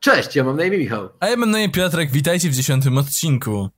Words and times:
Cześć, 0.00 0.36
ja 0.36 0.44
mam 0.44 0.56
na 0.56 0.64
imię 0.64 0.78
Michał. 0.78 1.08
A 1.20 1.28
ja 1.28 1.36
mam 1.36 1.50
na 1.50 1.58
imię 1.58 1.72
Piotrek, 1.72 2.10
witajcie 2.10 2.50
w 2.50 2.54
dziesiątym 2.54 2.98
odcinku. 2.98 3.68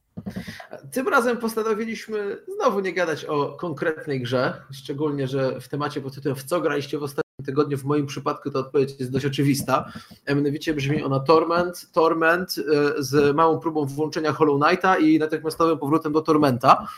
Tym 0.92 1.08
razem 1.08 1.36
postanowiliśmy 1.36 2.38
znowu 2.56 2.80
nie 2.80 2.92
gadać 2.92 3.24
o 3.24 3.56
konkretnej 3.56 4.20
grze, 4.20 4.62
szczególnie, 4.72 5.28
że 5.28 5.60
w 5.60 5.68
temacie 5.68 6.00
pod 6.00 6.14
tytułem 6.14 6.36
w 6.36 6.44
co 6.44 6.60
graliście 6.60 6.98
w 6.98 7.02
ostatnim 7.02 7.46
tygodniu, 7.46 7.78
w 7.78 7.84
moim 7.84 8.06
przypadku 8.06 8.50
to 8.50 8.58
odpowiedź 8.58 9.00
jest 9.00 9.12
dość 9.12 9.26
oczywista. 9.26 9.92
Mianowicie 10.28 10.74
brzmi 10.74 11.02
ona 11.02 11.20
Torment, 11.20 11.92
Torment 11.92 12.54
e, 12.58 12.62
z 13.02 13.36
małą 13.36 13.60
próbą 13.60 13.86
włączenia 13.86 14.32
Hollow 14.32 14.62
Knighta 14.62 14.96
i 14.96 15.18
natychmiastowym 15.18 15.78
powrotem 15.78 16.12
do 16.12 16.20
Tormenta, 16.20 16.88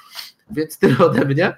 więc 0.50 0.78
tyle 0.78 0.98
ode 0.98 1.24
mnie. 1.24 1.56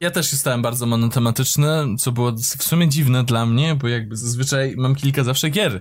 Ja 0.00 0.10
też 0.10 0.32
stałem 0.32 0.62
bardzo 0.62 0.86
monotematyczny, 0.86 1.96
co 1.98 2.12
było 2.12 2.32
w 2.32 2.62
sumie 2.64 2.88
dziwne 2.88 3.24
dla 3.24 3.46
mnie, 3.46 3.74
bo 3.74 3.88
jakby 3.88 4.16
zazwyczaj 4.16 4.74
mam 4.76 4.94
kilka 4.94 5.24
zawsze 5.24 5.50
gier, 5.50 5.80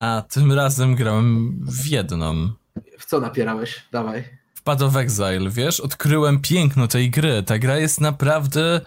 a 0.00 0.22
tym 0.30 0.52
razem 0.52 0.94
grałem 0.94 1.58
w 1.62 1.86
jedną. 1.86 2.50
W 2.98 3.06
co 3.06 3.20
napierałeś? 3.20 3.82
Dawaj. 3.92 4.24
W 4.54 4.62
Path 4.62 4.82
of 4.82 4.96
Exile, 4.96 5.50
wiesz? 5.50 5.80
Odkryłem 5.80 6.40
piękno 6.40 6.88
tej 6.88 7.10
gry. 7.10 7.42
Ta 7.42 7.58
gra 7.58 7.78
jest 7.78 8.00
naprawdę... 8.00 8.80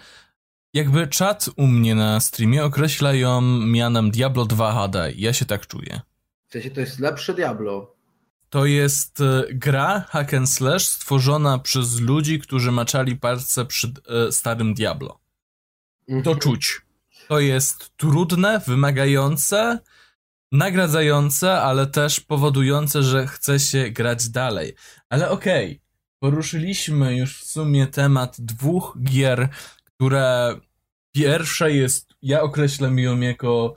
Jakby 0.74 1.06
czat 1.06 1.50
u 1.56 1.66
mnie 1.66 1.94
na 1.94 2.20
streamie 2.20 2.64
określa 2.64 3.14
ją 3.14 3.40
mianem 3.40 4.10
Diablo 4.10 4.44
2 4.44 4.72
HD. 4.72 5.12
Ja 5.16 5.32
się 5.32 5.44
tak 5.44 5.66
czuję. 5.66 6.00
W 6.48 6.52
sensie 6.52 6.70
to 6.70 6.80
jest 6.80 7.00
lepsze 7.00 7.34
Diablo. 7.34 7.93
To 8.54 8.66
jest 8.66 9.20
e, 9.20 9.44
gra 9.50 10.04
hack 10.08 10.34
and 10.34 10.50
slash 10.50 10.86
stworzona 10.86 11.58
przez 11.58 12.00
ludzi, 12.00 12.38
którzy 12.38 12.72
maczali 12.72 13.16
palce 13.16 13.64
przy 13.64 13.92
e, 14.08 14.32
starym 14.32 14.74
Diablo. 14.74 15.20
To 16.08 16.14
mhm. 16.14 16.38
czuć. 16.38 16.80
To 17.28 17.40
jest 17.40 17.96
trudne, 17.96 18.60
wymagające, 18.66 19.78
nagradzające, 20.52 21.62
ale 21.62 21.86
też 21.86 22.20
powodujące, 22.20 23.02
że 23.02 23.26
chce 23.26 23.60
się 23.60 23.90
grać 23.90 24.28
dalej. 24.28 24.74
Ale 25.08 25.30
okej, 25.30 25.66
okay, 25.66 25.80
poruszyliśmy 26.18 27.16
już 27.16 27.38
w 27.38 27.46
sumie 27.46 27.86
temat 27.86 28.36
dwóch 28.38 28.98
gier, 29.02 29.48
które 29.84 30.60
pierwsze 31.12 31.72
jest, 31.72 32.14
ja 32.22 32.42
określam 32.42 32.98
ją 32.98 33.20
jako 33.20 33.74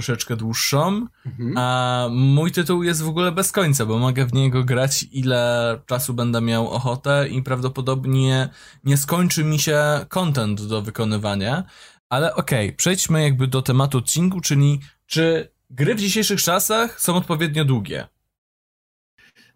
troszeczkę 0.00 0.36
dłuższą, 0.36 1.06
mhm. 1.26 1.54
a 1.56 2.08
mój 2.10 2.52
tytuł 2.52 2.82
jest 2.82 3.02
w 3.02 3.08
ogóle 3.08 3.32
bez 3.32 3.52
końca, 3.52 3.86
bo 3.86 3.98
mogę 3.98 4.26
w 4.26 4.32
niego 4.32 4.64
grać 4.64 5.06
ile 5.12 5.80
czasu 5.86 6.14
będę 6.14 6.40
miał 6.40 6.68
ochotę 6.68 7.28
i 7.28 7.42
prawdopodobnie 7.42 8.48
nie 8.84 8.96
skończy 8.96 9.44
mi 9.44 9.58
się 9.58 9.80
content 10.08 10.62
do 10.62 10.82
wykonywania. 10.82 11.64
Ale 12.08 12.34
okej, 12.34 12.66
okay, 12.66 12.76
przejdźmy 12.76 13.22
jakby 13.22 13.46
do 13.46 13.62
tematu 13.62 13.98
odcinku, 13.98 14.40
czyli 14.40 14.80
czy 15.06 15.50
gry 15.70 15.94
w 15.94 16.00
dzisiejszych 16.00 16.42
czasach 16.42 17.00
są 17.00 17.14
odpowiednio 17.14 17.64
długie? 17.64 18.06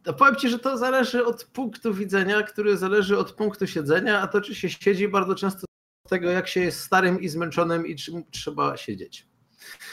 To 0.02 0.14
powiem 0.14 0.36
ci, 0.36 0.48
że 0.48 0.58
to 0.58 0.78
zależy 0.78 1.24
od 1.24 1.44
punktu 1.44 1.94
widzenia, 1.94 2.42
który 2.42 2.76
zależy 2.76 3.18
od 3.18 3.32
punktu 3.32 3.66
siedzenia, 3.66 4.20
a 4.20 4.26
to 4.26 4.40
czy 4.40 4.54
się 4.54 4.70
siedzi 4.70 5.08
bardzo 5.08 5.34
często 5.34 5.60
od 6.04 6.10
tego, 6.10 6.30
jak 6.30 6.48
się 6.48 6.60
jest 6.60 6.80
starym 6.80 7.20
i 7.20 7.28
zmęczonym 7.28 7.86
i 7.86 7.96
czym 7.96 8.24
trzeba 8.30 8.76
siedzieć. 8.76 9.33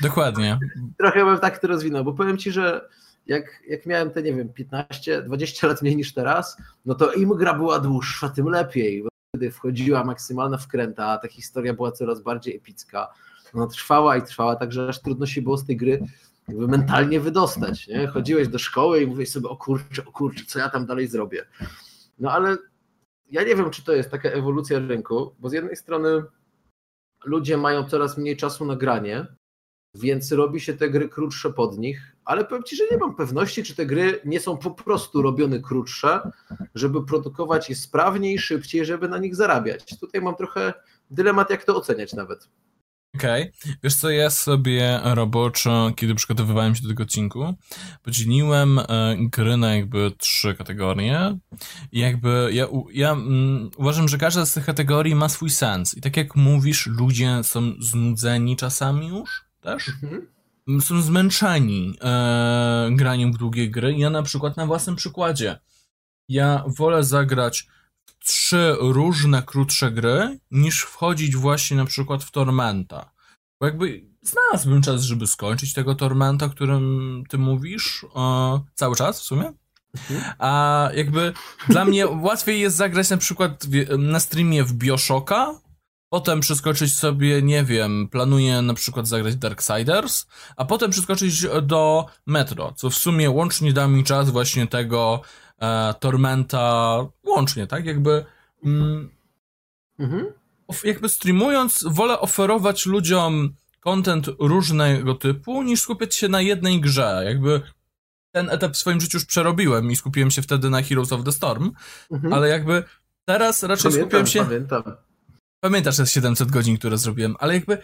Dokładnie. 0.02 0.60
Trochę 0.98 1.26
bym 1.26 1.40
tak 1.40 1.60
to 1.60 1.68
rozwinął, 1.68 2.04
bo 2.04 2.14
powiem 2.14 2.38
ci, 2.38 2.52
że 2.52 2.90
jak, 3.28 3.64
jak 3.68 3.86
miałem 3.86 4.12
te, 4.12 4.24
nie 4.24 4.34
wiem, 4.34 4.54
15, 4.54 5.22
20 5.22 5.68
lat 5.68 5.82
mniej 5.82 5.96
niż 5.96 6.14
teraz, 6.14 6.58
no 6.86 6.96
to 6.96 7.14
im 7.14 7.30
gra 7.30 7.54
była 7.54 7.80
dłuższa, 7.80 8.30
tym 8.30 8.50
lepiej. 8.50 9.04
Bo 9.04 9.10
wtedy 9.36 9.52
wchodziła 9.52 10.04
maksymalna 10.04 10.58
wkręta, 10.58 11.06
a 11.06 11.18
ta 11.18 11.28
historia 11.28 11.74
była 11.74 11.92
coraz 11.92 12.22
bardziej 12.22 12.56
epicka. 12.56 13.08
Ona 13.54 13.68
trwała 13.68 14.18
i 14.18 14.22
trwała, 14.22 14.56
także 14.56 14.88
aż 14.88 15.02
trudno 15.02 15.26
się 15.26 15.42
było 15.42 15.58
z 15.58 15.66
tej 15.66 15.78
gry 15.78 16.00
jakby 16.48 16.68
mentalnie 16.68 17.20
wydostać. 17.20 17.88
Nie? 17.88 18.08
Chodziłeś 18.08 18.48
do 18.48 18.60
szkoły 18.60 19.02
i 19.02 19.08
mówiłeś 19.08 19.32
sobie, 19.32 19.50
o 19.50 19.58
kurczę, 19.58 20.06
o 20.06 20.12
kurczę, 20.12 20.46
co 20.46 20.60
ja 20.60 20.70
tam 20.70 20.86
dalej 20.86 21.08
zrobię. 21.08 21.46
No 22.20 22.32
ale 22.32 22.58
ja 23.32 23.44
nie 23.44 23.56
wiem, 23.56 23.70
czy 23.70 23.84
to 23.84 23.94
jest 23.94 24.12
taka 24.12 24.30
ewolucja 24.30 24.80
rynku, 24.80 25.36
bo 25.40 25.50
z 25.50 25.54
jednej 25.54 25.76
strony 25.76 26.24
ludzie 27.26 27.58
mają 27.58 27.84
coraz 27.84 28.18
mniej 28.18 28.38
czasu 28.38 28.66
na 28.66 28.76
granie, 28.76 29.26
więc 29.96 30.32
robi 30.32 30.60
się 30.60 30.74
te 30.74 30.90
gry 30.90 31.10
krótsze 31.10 31.54
pod 31.54 31.78
nich, 31.78 32.16
ale 32.26 32.46
powiem 32.46 32.64
Ci, 32.64 32.76
że 32.76 32.84
nie 32.92 32.98
mam 32.98 33.16
pewności, 33.16 33.64
czy 33.64 33.76
te 33.76 33.86
gry 33.86 34.20
nie 34.26 34.40
są 34.40 34.58
po 34.58 34.72
prostu 34.72 35.22
robione 35.22 35.60
krótsze, 35.60 36.32
żeby 36.76 37.06
produkować 37.06 37.70
je 37.70 37.76
sprawniej, 37.76 38.40
szybciej, 38.40 38.86
żeby 38.86 39.10
na 39.10 39.18
nich 39.18 39.36
zarabiać. 39.36 40.00
Tutaj 40.00 40.22
mam 40.22 40.36
trochę 40.36 40.74
dylemat, 41.10 41.50
jak 41.50 41.64
to 41.64 41.76
oceniać 41.76 42.14
nawet. 42.14 42.48
Okej. 43.16 43.42
Okay. 43.42 43.76
Wiesz 43.84 43.96
co, 43.96 44.10
ja 44.10 44.30
sobie 44.30 45.00
roboczo, 45.04 45.92
kiedy 45.96 46.16
przygotowywałem 46.16 46.76
się 46.76 46.84
do 46.84 46.90
tego 46.90 47.04
odcinku, 47.04 47.54
podzieliłem 48.04 48.80
e, 48.80 48.86
gry 49.20 49.58
na 49.58 49.76
jakby 49.76 50.12
trzy 50.18 50.56
kategorie 50.56 51.38
i 51.92 52.00
jakby 52.00 52.50
ja, 52.52 52.68
ja 52.94 53.12
mm, 53.12 53.70
uważam, 53.78 54.08
że 54.08 54.18
każda 54.18 54.46
z 54.46 54.54
tych 54.54 54.66
kategorii 54.66 55.16
ma 55.16 55.30
swój 55.30 55.50
sens 55.50 55.98
i 55.98 56.02
tak 56.02 56.18
jak 56.18 56.36
mówisz, 56.36 56.88
ludzie 56.88 57.40
są 57.44 57.74
znudzeni 57.80 58.56
czasami 58.56 59.08
już, 59.08 59.51
też? 59.62 59.90
Mhm. 60.04 60.28
Są 60.82 61.02
zmęczeni 61.02 61.98
e, 62.02 62.90
graniem 62.92 63.34
w 63.34 63.38
długie 63.38 63.70
gry. 63.70 63.94
Ja 63.98 64.10
na 64.10 64.24
przykład 64.24 64.58
na 64.58 64.66
własnym 64.66 64.96
przykładzie. 64.96 65.60
Ja 66.30 66.64
wolę 66.68 67.04
zagrać 67.04 67.68
trzy 68.20 68.76
różne 68.80 69.44
krótsze 69.44 69.92
gry, 69.92 70.40
niż 70.52 70.82
wchodzić 70.82 71.36
właśnie 71.36 71.78
na 71.78 71.86
przykład 71.86 72.24
w 72.24 72.32
Tormenta. 72.32 73.12
Bo 73.60 73.66
jakby 73.66 74.06
znalazłbym 74.22 74.82
czas, 74.82 75.02
żeby 75.02 75.28
skończyć 75.28 75.74
tego 75.74 75.96
Tormenta, 75.96 76.46
o 76.46 76.50
którym 76.50 77.24
ty 77.30 77.38
mówisz, 77.38 78.06
e, 78.16 78.60
cały 78.74 78.96
czas 78.96 79.22
w 79.22 79.24
sumie. 79.24 79.54
Mhm. 79.96 80.34
A 80.40 80.90
jakby 80.96 81.34
dla 81.70 81.86
mnie 81.86 82.08
łatwiej 82.08 82.60
jest 82.60 82.76
zagrać 82.76 83.10
na 83.10 83.18
przykład 83.18 83.66
na 83.98 84.20
streamie 84.20 84.64
w 84.64 84.74
Bioshocka, 84.74 85.60
Potem 86.12 86.40
przeskoczyć 86.40 86.94
sobie, 86.94 87.42
nie 87.42 87.64
wiem, 87.64 88.08
planuję 88.12 88.62
na 88.62 88.74
przykład 88.74 89.08
zagrać 89.08 89.36
Darksiders, 89.36 90.26
a 90.56 90.66
potem 90.66 90.92
przeskoczyć 90.92 91.48
do 91.62 92.06
Metro, 92.26 92.74
co 92.76 92.90
w 92.90 92.96
sumie 92.96 93.30
łącznie 93.30 93.74
da 93.74 93.88
mi 93.88 94.04
czas 94.04 94.30
właśnie 94.30 94.68
tego 94.68 95.22
e, 95.62 95.94
Tormenta, 96.00 96.98
łącznie, 97.26 97.68
tak? 97.68 97.86
Jakby. 97.86 98.26
Mm, 98.64 99.10
mhm. 100.00 100.26
Jakby 100.84 101.10
streamując, 101.10 101.84
wolę 101.88 102.20
oferować 102.20 102.86
ludziom 102.86 103.54
content 103.80 104.28
różnego 104.40 105.16
typu, 105.16 105.64
niż 105.64 105.82
skupiać 105.82 106.16
się 106.16 106.28
na 106.28 106.42
jednej 106.42 106.82
grze. 106.82 107.22
Jakby 107.26 107.62
ten 108.32 108.50
etap 108.50 108.74
w 108.74 108.78
swoim 108.78 109.02
życiu 109.02 109.18
już 109.18 109.26
przerobiłem 109.26 109.92
i 109.92 109.96
skupiłem 109.96 110.32
się 110.32 110.42
wtedy 110.42 110.70
na 110.70 110.84
Heroes 110.84 111.12
of 111.12 111.24
the 111.24 111.32
Storm, 111.32 111.72
mhm. 112.12 112.34
ale 112.34 112.50
jakby 112.50 112.84
teraz 113.26 113.64
raczej 113.64 113.92
pamiętam, 113.92 114.02
skupiłem 114.02 114.28
się. 114.28 114.44
Pamiętam. 114.46 115.11
Pamiętasz 115.64 115.98
te 115.98 116.08
700 116.08 116.52
godzin, 116.52 116.78
które 116.78 116.98
zrobiłem, 116.98 117.36
ale 117.40 117.54
jakby 117.54 117.78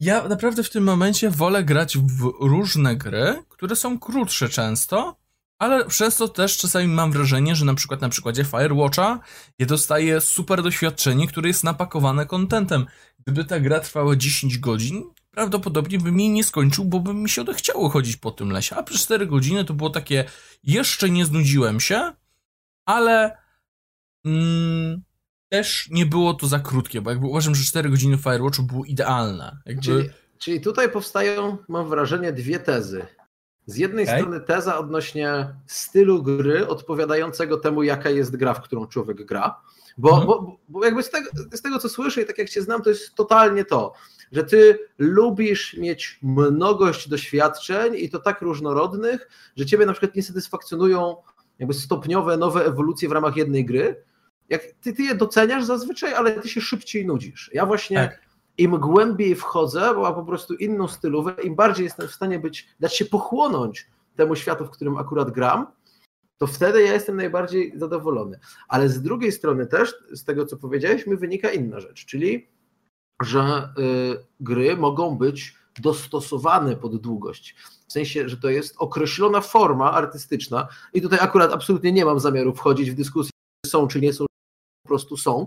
ja 0.00 0.28
naprawdę 0.28 0.62
w 0.62 0.70
tym 0.70 0.84
momencie 0.84 1.30
wolę 1.30 1.64
grać 1.64 1.98
w 1.98 2.32
różne 2.40 2.96
gry, 2.96 3.42
które 3.48 3.76
są 3.76 3.98
krótsze 3.98 4.48
często, 4.48 5.16
ale 5.58 5.84
przez 5.84 6.16
to 6.16 6.28
też 6.28 6.56
czasami 6.56 6.88
mam 6.88 7.12
wrażenie, 7.12 7.56
że 7.56 7.64
na 7.64 7.74
przykład 7.74 8.00
na 8.00 8.08
przykładzie 8.08 8.44
Firewatcha 8.44 9.20
ja 9.58 9.66
dostaję 9.66 10.20
super 10.20 10.62
doświadczenie, 10.62 11.26
które 11.26 11.48
jest 11.48 11.64
napakowane 11.64 12.26
kontentem. 12.26 12.86
Gdyby 13.18 13.44
ta 13.44 13.60
gra 13.60 13.80
trwała 13.80 14.16
10 14.16 14.58
godzin, 14.58 15.04
prawdopodobnie 15.30 15.98
bym 15.98 16.20
jej 16.20 16.30
nie 16.30 16.44
skończył, 16.44 16.84
bo 16.84 17.00
by 17.00 17.14
mi 17.14 17.28
się 17.28 17.42
odechciało 17.42 17.88
chodzić 17.88 18.16
po 18.16 18.30
tym 18.30 18.50
lesie. 18.50 18.76
A 18.76 18.82
przez 18.82 19.02
4 19.02 19.26
godziny 19.26 19.64
to 19.64 19.74
było 19.74 19.90
takie, 19.90 20.24
jeszcze 20.62 21.10
nie 21.10 21.24
znudziłem 21.24 21.80
się, 21.80 22.12
ale 22.84 23.36
mm, 24.24 25.02
też 25.50 25.88
nie 25.90 26.06
było 26.06 26.34
to 26.34 26.46
za 26.46 26.58
krótkie, 26.58 27.00
bo 27.00 27.10
jakby 27.10 27.26
uważam, 27.26 27.54
że 27.54 27.64
4 27.64 27.90
godziny 27.90 28.18
Firewatchu 28.18 28.62
było 28.62 28.84
idealne. 28.84 29.56
Jakby... 29.66 29.82
Czyli, 29.82 30.10
czyli 30.38 30.60
tutaj 30.60 30.90
powstają, 30.90 31.56
mam 31.68 31.88
wrażenie, 31.88 32.32
dwie 32.32 32.58
tezy. 32.58 33.06
Z 33.66 33.76
jednej 33.76 34.04
okay. 34.04 34.18
strony 34.18 34.40
teza 34.40 34.78
odnośnie 34.78 35.54
stylu 35.66 36.22
gry 36.22 36.68
odpowiadającego 36.68 37.56
temu, 37.56 37.82
jaka 37.82 38.10
jest 38.10 38.36
gra, 38.36 38.54
w 38.54 38.62
którą 38.62 38.86
człowiek 38.86 39.24
gra. 39.24 39.60
Bo, 39.98 40.14
mm. 40.14 40.26
bo, 40.26 40.58
bo 40.68 40.84
jakby 40.84 41.02
z 41.02 41.10
tego, 41.10 41.30
z 41.52 41.62
tego, 41.62 41.78
co 41.78 41.88
słyszę 41.88 42.22
i 42.22 42.26
tak 42.26 42.38
jak 42.38 42.48
cię 42.48 42.62
znam, 42.62 42.82
to 42.82 42.90
jest 42.90 43.14
totalnie 43.14 43.64
to, 43.64 43.92
że 44.32 44.44
ty 44.44 44.78
lubisz 44.98 45.76
mieć 45.76 46.18
mnogość 46.22 47.08
doświadczeń 47.08 47.94
i 47.96 48.10
to 48.10 48.18
tak 48.18 48.40
różnorodnych, 48.40 49.28
że 49.56 49.66
ciebie 49.66 49.86
na 49.86 49.92
przykład 49.92 50.14
nie 50.14 50.22
satysfakcjonują 50.22 51.16
jakby 51.58 51.74
stopniowe 51.74 52.36
nowe 52.36 52.64
ewolucje 52.64 53.08
w 53.08 53.12
ramach 53.12 53.36
jednej 53.36 53.64
gry, 53.64 54.02
jak 54.50 54.62
ty, 54.80 54.92
ty 54.92 55.02
je 55.02 55.14
doceniasz 55.14 55.64
zazwyczaj, 55.64 56.14
ale 56.14 56.32
ty 56.32 56.48
się 56.48 56.60
szybciej 56.60 57.06
nudzisz. 57.06 57.50
Ja 57.54 57.66
właśnie 57.66 57.96
tak. 57.96 58.20
im 58.58 58.70
głębiej 58.70 59.34
wchodzę, 59.34 59.94
bo 59.94 60.02
mam 60.02 60.14
po 60.14 60.24
prostu 60.24 60.54
inną 60.54 60.88
stylówę, 60.88 61.34
im 61.42 61.54
bardziej 61.54 61.84
jestem 61.84 62.08
w 62.08 62.14
stanie 62.14 62.38
być, 62.38 62.68
dać 62.80 62.96
się 62.96 63.04
pochłonąć 63.04 63.90
temu 64.16 64.36
światu, 64.36 64.64
w 64.64 64.70
którym 64.70 64.96
akurat 64.96 65.30
gram, 65.30 65.66
to 66.38 66.46
wtedy 66.46 66.82
ja 66.82 66.92
jestem 66.92 67.16
najbardziej 67.16 67.72
zadowolony. 67.76 68.38
Ale 68.68 68.88
z 68.88 69.02
drugiej 69.02 69.32
strony 69.32 69.66
też, 69.66 69.94
z 70.12 70.24
tego 70.24 70.46
co 70.46 70.56
powiedziałeś, 70.56 71.06
mi 71.06 71.16
wynika 71.16 71.50
inna 71.50 71.80
rzecz, 71.80 72.04
czyli 72.04 72.48
że 73.22 73.68
y, 73.78 74.26
gry 74.40 74.76
mogą 74.76 75.18
być 75.18 75.56
dostosowane 75.78 76.76
pod 76.76 76.96
długość. 76.96 77.56
W 77.88 77.92
sensie, 77.92 78.28
że 78.28 78.36
to 78.36 78.48
jest 78.48 78.74
określona 78.78 79.40
forma 79.40 79.92
artystyczna 79.92 80.68
i 80.92 81.02
tutaj 81.02 81.18
akurat 81.22 81.52
absolutnie 81.52 81.92
nie 81.92 82.04
mam 82.04 82.20
zamiaru 82.20 82.54
wchodzić 82.54 82.90
w 82.90 82.94
dyskusję, 82.94 83.30
czy 83.64 83.70
są 83.70 83.88
czy 83.88 84.00
nie 84.00 84.12
są, 84.12 84.26
prostu 84.90 85.16
są. 85.16 85.46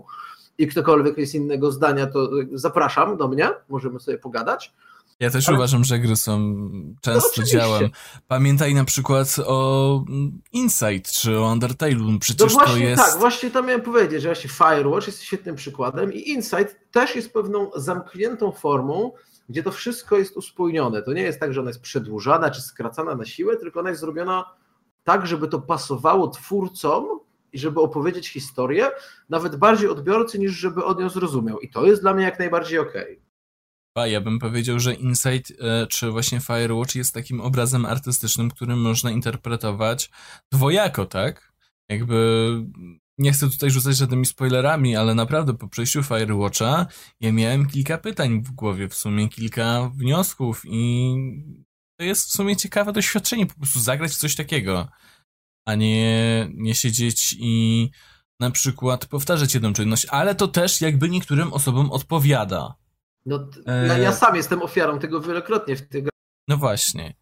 I 0.58 0.66
ktokolwiek 0.66 1.18
jest 1.18 1.34
innego 1.34 1.72
zdania, 1.72 2.06
to 2.06 2.30
zapraszam 2.52 3.16
do 3.16 3.28
mnie, 3.28 3.50
możemy 3.68 4.00
sobie 4.00 4.18
pogadać. 4.18 4.72
Ja 5.20 5.30
też 5.30 5.48
Ale... 5.48 5.56
uważam, 5.56 5.84
że 5.84 5.98
gry 5.98 6.16
są 6.16 6.54
często 7.00 7.40
no, 7.40 7.46
działem. 7.46 7.90
Pamiętaj 8.28 8.74
na 8.74 8.84
przykład 8.84 9.36
o 9.46 10.04
Insight 10.52 11.12
czy 11.12 11.38
o 11.38 11.52
Undertale. 11.52 12.18
Przecież 12.20 12.54
no 12.54 12.58
właśnie, 12.58 12.82
to 12.82 12.88
jest. 12.88 13.02
Tak, 13.02 13.20
właśnie 13.20 13.50
to 13.50 13.62
miałem 13.62 13.82
powiedzieć, 13.82 14.22
że 14.22 14.28
właśnie 14.28 14.50
Firewatch 14.50 15.06
jest 15.06 15.22
świetnym 15.22 15.56
przykładem 15.56 16.12
i 16.12 16.28
Insight 16.28 16.76
też 16.90 17.16
jest 17.16 17.32
pewną 17.32 17.70
zamkniętą 17.76 18.52
formą, 18.52 19.12
gdzie 19.48 19.62
to 19.62 19.72
wszystko 19.72 20.16
jest 20.16 20.36
uspójnione. 20.36 21.02
To 21.02 21.12
nie 21.12 21.22
jest 21.22 21.40
tak, 21.40 21.54
że 21.54 21.60
ona 21.60 21.70
jest 21.70 21.80
przedłużana 21.80 22.50
czy 22.50 22.62
skracana 22.62 23.14
na 23.14 23.24
siłę, 23.24 23.56
tylko 23.56 23.80
ona 23.80 23.88
jest 23.88 24.00
zrobiona 24.00 24.44
tak, 25.04 25.26
żeby 25.26 25.48
to 25.48 25.60
pasowało 25.60 26.28
twórcom 26.28 27.06
i 27.54 27.58
żeby 27.58 27.80
opowiedzieć 27.80 28.28
historię, 28.28 28.90
nawet 29.28 29.56
bardziej 29.56 29.88
odbiorcy, 29.88 30.38
niż 30.38 30.52
żeby 30.52 30.84
on 30.84 31.00
ją 31.00 31.08
zrozumiał. 31.08 31.60
I 31.60 31.68
to 31.68 31.86
jest 31.86 32.02
dla 32.02 32.14
mnie 32.14 32.24
jak 32.24 32.38
najbardziej 32.38 32.78
okej. 32.78 33.20
Okay. 33.94 34.10
Ja 34.10 34.20
bym 34.20 34.38
powiedział, 34.38 34.80
że 34.80 34.94
Insight 34.94 35.52
e, 35.60 35.86
czy 35.86 36.10
właśnie 36.10 36.40
Firewatch 36.40 36.94
jest 36.94 37.14
takim 37.14 37.40
obrazem 37.40 37.86
artystycznym, 37.86 38.50
który 38.50 38.76
można 38.76 39.10
interpretować 39.10 40.10
dwojako, 40.52 41.06
tak? 41.06 41.52
Jakby 41.88 42.50
nie 43.18 43.32
chcę 43.32 43.50
tutaj 43.50 43.70
rzucać 43.70 43.96
żadnymi 43.96 44.26
spoilerami, 44.26 44.96
ale 44.96 45.14
naprawdę 45.14 45.54
po 45.54 45.68
przejściu 45.68 46.02
Firewatcha 46.02 46.86
ja 47.20 47.32
miałem 47.32 47.66
kilka 47.66 47.98
pytań 47.98 48.42
w 48.42 48.50
głowie, 48.50 48.88
w 48.88 48.94
sumie 48.94 49.28
kilka 49.28 49.90
wniosków 49.94 50.62
i 50.64 51.14
to 51.96 52.04
jest 52.04 52.28
w 52.28 52.32
sumie 52.32 52.56
ciekawe 52.56 52.92
doświadczenie, 52.92 53.46
po 53.46 53.54
prostu 53.54 53.80
zagrać 53.80 54.12
w 54.12 54.16
coś 54.16 54.34
takiego, 54.34 54.88
a 55.64 55.74
nie, 55.74 56.48
nie 56.54 56.74
siedzieć 56.74 57.36
i 57.38 57.90
na 58.40 58.50
przykład 58.50 59.06
powtarzać 59.06 59.54
jedną 59.54 59.72
czynność, 59.72 60.06
ale 60.10 60.34
to 60.34 60.48
też 60.48 60.80
jakby 60.80 61.08
niektórym 61.08 61.52
osobom 61.52 61.90
odpowiada. 61.90 62.74
No, 63.26 63.48
ja, 63.66 63.98
ja, 63.98 64.12
sam 64.12 64.36
jestem 64.36 64.62
ofiarą 64.62 64.98
tego 64.98 65.20
wielokrotnie 65.20 65.76
w 65.76 65.88
tych 65.88 66.04
No 66.48 66.56
właśnie. 66.56 67.14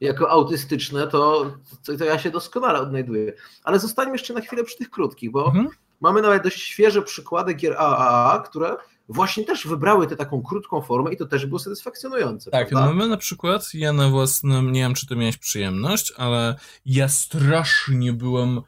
Jako 0.00 0.30
autystyczne, 0.30 1.06
to, 1.06 1.52
to, 1.86 1.96
to, 1.96 2.04
ja 2.04 2.18
się 2.18 2.30
doskonale 2.30 2.80
odnajduję. 2.80 3.32
Ale 3.64 3.78
zostańmy 3.78 4.12
jeszcze 4.12 4.34
na 4.34 4.40
chwilę 4.40 4.64
przy 4.64 4.76
tych 4.76 4.90
krótkich, 4.90 5.30
bo 5.30 5.46
mhm. 5.46 5.68
mamy 6.00 6.22
nawet 6.22 6.42
dość 6.42 6.62
świeże 6.62 7.02
przykłady 7.02 7.54
gier 7.54 7.76
AAA, 7.78 8.38
które 8.38 8.76
właśnie 9.08 9.44
też 9.44 9.66
wybrały 9.66 10.06
tę 10.06 10.16
taką 10.16 10.42
krótką 10.42 10.82
formę 10.82 11.12
i 11.12 11.16
to 11.16 11.26
też 11.26 11.46
było 11.46 11.58
satysfakcjonujące. 11.58 12.50
Tak, 12.50 12.68
prawda? 12.68 12.88
mamy 12.88 13.08
na 13.08 13.16
przykład, 13.16 13.74
ja 13.74 13.92
na 13.92 14.08
własnym, 14.08 14.72
nie 14.72 14.80
wiem 14.80 14.94
czy 14.94 15.06
to 15.06 15.16
miałeś 15.16 15.36
przyjemność, 15.36 16.12
ale 16.16 16.56
ja 16.84 17.08
strasznie 17.08 18.12
byłem 18.12 18.60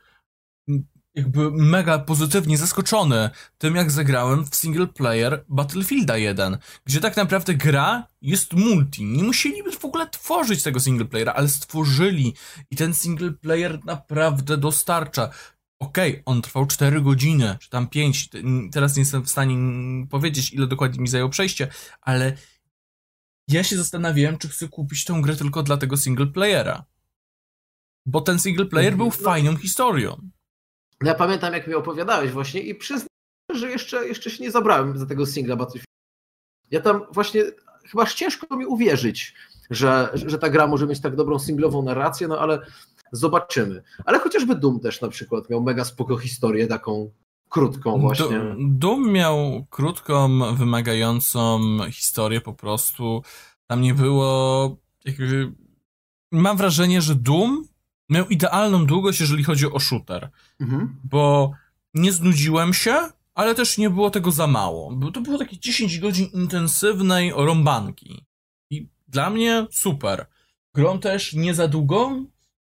jakby 1.15 1.51
mega 1.51 1.99
pozytywnie 1.99 2.59
zaskoczony 2.59 3.31
tym, 3.59 3.77
jak 3.77 3.91
zagrałem 3.91 4.47
w 4.47 4.55
single 4.55 4.87
player 4.87 5.45
Battlefielda 5.49 6.17
1, 6.17 6.59
gdzie 6.85 7.01
tak 7.01 7.17
naprawdę 7.17 7.55
gra 7.55 8.07
jest 8.23 8.53
multi. 8.53 9.05
Nie 9.05 9.23
musieliby 9.23 9.73
w 9.73 9.85
ogóle 9.85 10.11
tworzyć 10.11 10.63
tego 10.63 10.81
single 10.81 11.07
playera, 11.07 11.33
ale 11.33 11.49
stworzyli 11.49 12.35
i 12.71 12.77
ten 12.77 12.95
single 12.95 13.31
player 13.31 13.85
naprawdę 13.85 14.57
dostarcza. 14.57 15.31
Okej, 15.81 16.11
okay, 16.13 16.23
on 16.25 16.43
trwał 16.43 16.67
4 16.67 17.01
godziny, 17.01 17.57
czy 17.61 17.71
tam 17.71 17.89
5, 17.89 18.29
teraz 18.73 18.97
nie 18.97 19.01
jestem 19.01 19.23
w 19.23 19.31
stanie 19.31 19.57
powiedzieć, 20.11 20.53
ile 20.53 20.67
dokładnie 20.67 21.01
mi 21.01 21.09
zajęło 21.09 21.31
przejście, 21.31 21.69
ale 22.01 22.37
ja 23.49 23.65
się 23.65 23.77
zastanawiałem, 23.77 24.39
czy 24.39 24.49
chcę 24.49 24.69
kupić 24.69 25.05
tę 25.05 25.21
grę 25.23 25.37
tylko 25.37 25.63
dla 25.63 25.77
tego 25.77 25.97
single 25.97 26.27
playera. 26.27 26.85
Bo 28.07 28.21
ten 28.21 28.39
single 28.39 28.67
player 28.67 28.97
był 28.97 29.07
mhm. 29.07 29.25
fajną 29.25 29.57
historią. 29.57 30.31
Ja 31.05 31.15
pamiętam, 31.15 31.53
jak 31.53 31.67
mi 31.67 31.75
opowiadałeś 31.75 32.31
właśnie 32.31 32.61
i 32.61 32.75
przyznam, 32.75 33.09
że 33.55 33.71
jeszcze, 33.71 34.09
jeszcze 34.09 34.31
się 34.31 34.43
nie 34.43 34.51
zabrałem 34.51 34.99
za 34.99 35.07
tego 35.07 35.27
singla 35.27 35.57
Battlefield. 35.57 35.87
Ja 36.71 36.81
tam 36.81 37.03
właśnie, 37.13 37.43
chyba 37.91 38.07
ciężko 38.07 38.57
mi 38.57 38.67
uwierzyć, 38.67 39.35
że, 39.71 40.11
że 40.15 40.39
ta 40.39 40.51
gra 40.51 40.67
może 40.67 40.87
mieć 40.87 41.01
tak 41.01 41.17
dobrą 41.17 41.39
singlową 41.39 41.83
narrację, 41.83 42.29
no 42.29 42.39
ale 42.39 42.67
zobaczymy. 43.13 43.83
Ale 44.05 44.19
chociażby 44.19 44.55
Doom 44.55 44.81
też 44.81 45.01
na 45.01 45.09
przykład 45.09 45.51
miał 45.51 45.63
mega 45.63 45.85
spoko 45.85 46.19
historię, 46.19 46.67
taką 46.67 47.11
krótką 47.49 48.01
właśnie. 48.01 48.41
Doom 48.59 49.13
miał 49.13 49.67
krótką, 49.71 50.41
wymagającą 50.55 51.61
historię 51.91 52.41
po 52.41 52.55
prostu. 52.55 53.23
Tam 53.67 53.81
nie 53.81 53.95
było 53.95 54.77
jakby... 55.05 55.53
Mam 56.33 56.57
wrażenie, 56.57 57.03
że 57.03 57.15
Doom 57.15 57.65
miał 58.09 58.29
idealną 58.29 58.87
długość, 58.87 59.21
jeżeli 59.21 59.45
chodzi 59.45 59.73
o 59.73 59.81
shooter. 59.81 60.31
Mhm. 60.61 60.97
Bo 61.05 61.53
nie 61.95 62.13
znudziłem 62.13 62.75
się, 62.75 62.97
ale 63.35 63.55
też 63.55 63.79
nie 63.79 63.91
było 63.91 64.11
tego 64.11 64.31
za 64.31 64.47
mało. 64.47 65.11
To 65.15 65.21
było 65.21 65.39
takie 65.39 65.59
10 65.59 65.99
godzin 65.99 66.27
intensywnej 66.27 67.33
rąbanki. 67.37 68.25
I 68.71 68.89
dla 69.09 69.31
mnie 69.31 69.67
super. 69.71 70.27
Grą 70.75 70.99
też 70.99 71.33
nie 71.33 71.55
za 71.55 71.69
długo 71.69 72.13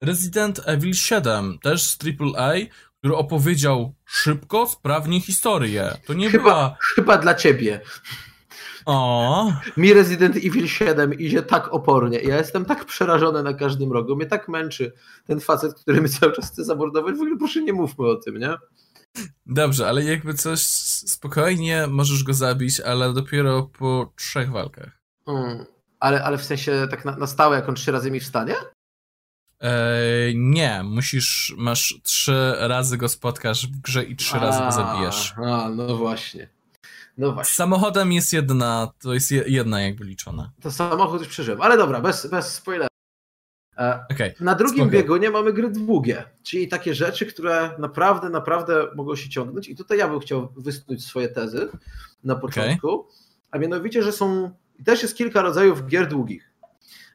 Resident 0.02 0.62
Evil 0.66 0.94
7, 0.94 1.60
też 1.62 1.84
z 1.84 1.98
AAA, 2.20 2.54
który 3.00 3.16
opowiedział 3.16 3.94
szybko, 4.06 4.68
sprawnie 4.68 5.22
historię. 5.22 5.98
To 6.06 6.14
nie 6.14 6.30
chyba, 6.30 6.44
była... 6.44 6.78
Chyba 6.96 7.18
dla 7.18 7.36
ciebie. 7.36 7.82
O. 8.86 9.54
Mi 9.78 9.94
Resident 9.94 10.36
Evil 10.36 10.68
7 10.68 11.14
idzie 11.14 11.42
tak 11.42 11.74
opornie. 11.74 12.20
Ja 12.20 12.38
jestem 12.38 12.66
tak 12.66 12.86
przerażony 12.86 13.44
na 13.44 13.54
każdym 13.54 13.92
rogu. 13.92 14.16
Mnie 14.16 14.26
tak 14.26 14.48
męczy 14.48 14.94
ten 15.26 15.40
facet, 15.40 15.74
który 15.74 16.02
mi 16.02 16.10
cały 16.10 16.34
czas 16.34 16.52
chce 16.52 16.64
zamordować. 16.64 17.16
W 17.16 17.22
ogóle 17.22 17.38
proszę 17.38 17.62
nie 17.62 17.74
mówmy 17.74 18.08
o 18.08 18.16
tym, 18.16 18.38
nie? 18.38 18.56
Dobrze, 19.46 19.88
ale 19.88 20.04
jakby 20.04 20.34
coś 20.34 20.62
spokojnie 20.62 21.88
możesz 21.90 22.24
go 22.24 22.34
zabić, 22.34 22.80
ale 22.80 23.14
dopiero 23.14 23.64
po 23.80 24.14
trzech 24.16 24.52
walkach. 24.52 25.00
Hmm. 25.26 25.66
Ale, 26.00 26.24
ale 26.24 26.38
w 26.38 26.44
sensie 26.44 26.88
tak 26.92 27.06
na, 27.06 27.18
na 27.18 27.28
stałe, 27.28 27.56
jak 27.56 27.70
on 27.70 27.76
trzy 27.76 27.92
razy 27.92 28.12
mi 28.12 28.20
wstanie? 28.20 28.56
Nie, 30.36 30.82
musisz, 30.84 31.56
masz 31.58 32.00
trzy 32.04 32.54
razy 32.60 32.98
go 32.98 33.10
spotkasz 33.10 33.68
w 33.68 33.82
grze 33.82 34.04
i 34.04 34.16
trzy 34.16 34.36
a, 34.36 34.40
razy 34.40 34.60
go 34.60 34.72
zabijesz. 34.72 35.34
A, 35.46 35.70
no 35.70 35.98
właśnie. 35.98 36.50
No 37.18 37.32
właśnie. 37.32 37.54
Z 37.54 37.56
samochodem 37.56 38.12
jest 38.12 38.34
jedna, 38.34 38.92
to 39.02 39.14
jest 39.14 39.32
jedna 39.32 39.82
jakby 39.82 40.06
liczona. 40.06 40.52
To 40.62 40.72
samochód 40.72 41.20
już 41.20 41.30
przeżyłem, 41.30 41.62
ale 41.62 41.78
dobra, 41.78 42.02
bez, 42.02 42.28
bez 42.28 42.54
spoilerów. 42.54 42.98
E, 43.78 44.06
okay. 44.12 44.34
Na 44.40 44.56
drugim 44.56 44.78
Spoko. 44.78 44.92
biegunie 44.92 45.30
mamy 45.30 45.54
gry 45.54 45.70
długie, 45.70 46.24
czyli 46.44 46.68
takie 46.68 46.96
rzeczy, 46.96 47.26
które 47.26 47.72
naprawdę, 47.80 48.30
naprawdę 48.30 48.88
mogą 48.96 49.16
się 49.16 49.30
ciągnąć. 49.30 49.68
I 49.68 49.76
tutaj 49.76 49.98
ja 49.98 50.08
bym 50.08 50.20
chciał 50.20 50.54
wysnuć 50.58 51.06
swoje 51.06 51.30
tezy 51.30 51.70
na 52.24 52.36
początku, 52.36 52.92
okay. 52.92 53.12
a 53.52 53.58
mianowicie, 53.58 54.04
że 54.04 54.12
są, 54.12 54.52
też 54.86 55.02
jest 55.02 55.18
kilka 55.18 55.42
rodzajów 55.42 55.88
gier 55.88 56.08
długich, 56.08 56.47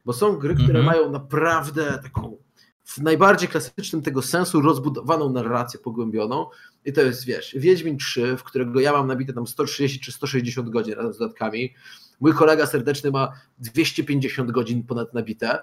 bo 0.05 0.13
są 0.13 0.37
gry, 0.37 0.55
które 0.55 0.81
-hmm. 0.81 0.85
mają 0.85 1.11
naprawdę 1.11 1.99
taką 2.03 2.37
w 2.83 2.97
najbardziej 2.97 3.49
klasycznym 3.49 4.01
tego 4.01 4.21
sensu 4.21 4.61
rozbudowaną 4.61 5.29
narrację 5.29 5.79
pogłębioną 5.79 6.45
i 6.85 6.93
to 6.93 7.01
jest, 7.01 7.25
wiesz, 7.25 7.55
Wiedźmin 7.57 7.97
3, 7.97 8.37
w 8.37 8.43
którego 8.43 8.79
ja 8.79 8.91
mam 8.91 9.07
nabite 9.07 9.33
tam 9.33 9.47
130 9.47 9.99
czy 9.99 10.11
160 10.11 10.69
godzin 10.69 10.93
razem 10.93 11.13
z 11.13 11.17
dodatkami, 11.17 11.73
mój 12.19 12.33
kolega 12.33 12.65
serdeczny 12.65 13.11
ma 13.11 13.31
250 13.57 14.51
godzin 14.51 14.83
ponad 14.83 15.13
nabite 15.13 15.59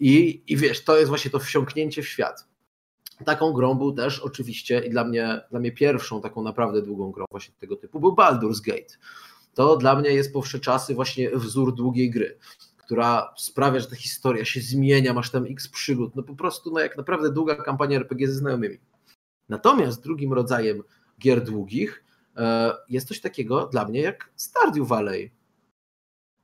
i, 0.00 0.42
i 0.46 0.56
wiesz, 0.56 0.84
to 0.84 0.96
jest 0.96 1.08
właśnie 1.08 1.30
to 1.30 1.38
wsiąknięcie 1.38 2.02
w 2.02 2.08
świat. 2.08 2.48
Taką 3.24 3.52
grą 3.52 3.74
był 3.74 3.92
też 3.92 4.20
oczywiście 4.20 4.80
i 4.86 4.90
dla 4.90 5.04
mnie, 5.04 5.40
dla 5.50 5.60
mnie 5.60 5.72
pierwszą 5.72 6.20
taką 6.20 6.42
naprawdę 6.42 6.82
długą 6.82 7.10
grą 7.10 7.24
właśnie 7.30 7.54
tego 7.60 7.76
typu 7.76 8.00
był 8.00 8.14
Baldur's 8.14 8.60
Gate. 8.66 8.94
To 9.54 9.76
dla 9.76 9.96
mnie 9.96 10.10
jest 10.10 10.32
po 10.32 10.42
wsze 10.42 10.60
czasy 10.60 10.94
właśnie 10.94 11.30
wzór 11.30 11.74
długiej 11.74 12.10
gry 12.10 12.38
która 12.88 13.34
sprawia, 13.36 13.80
że 13.80 13.86
ta 13.86 13.96
historia 13.96 14.44
się 14.44 14.60
zmienia, 14.60 15.14
masz 15.14 15.30
tam 15.30 15.44
x 15.50 15.68
przygód, 15.68 16.16
no 16.16 16.22
po 16.22 16.34
prostu 16.34 16.70
no 16.70 16.80
jak 16.80 16.96
naprawdę 16.96 17.32
długa 17.32 17.54
kampania 17.54 17.96
RPG 17.96 18.28
ze 18.28 18.34
znajomymi. 18.34 18.78
Natomiast 19.48 20.02
drugim 20.02 20.32
rodzajem 20.32 20.82
gier 21.20 21.44
długich 21.44 22.04
e, 22.36 22.72
jest 22.88 23.08
coś 23.08 23.20
takiego 23.20 23.66
dla 23.66 23.84
mnie 23.84 24.00
jak 24.00 24.30
Stardew 24.36 24.88
Valley. 24.88 25.30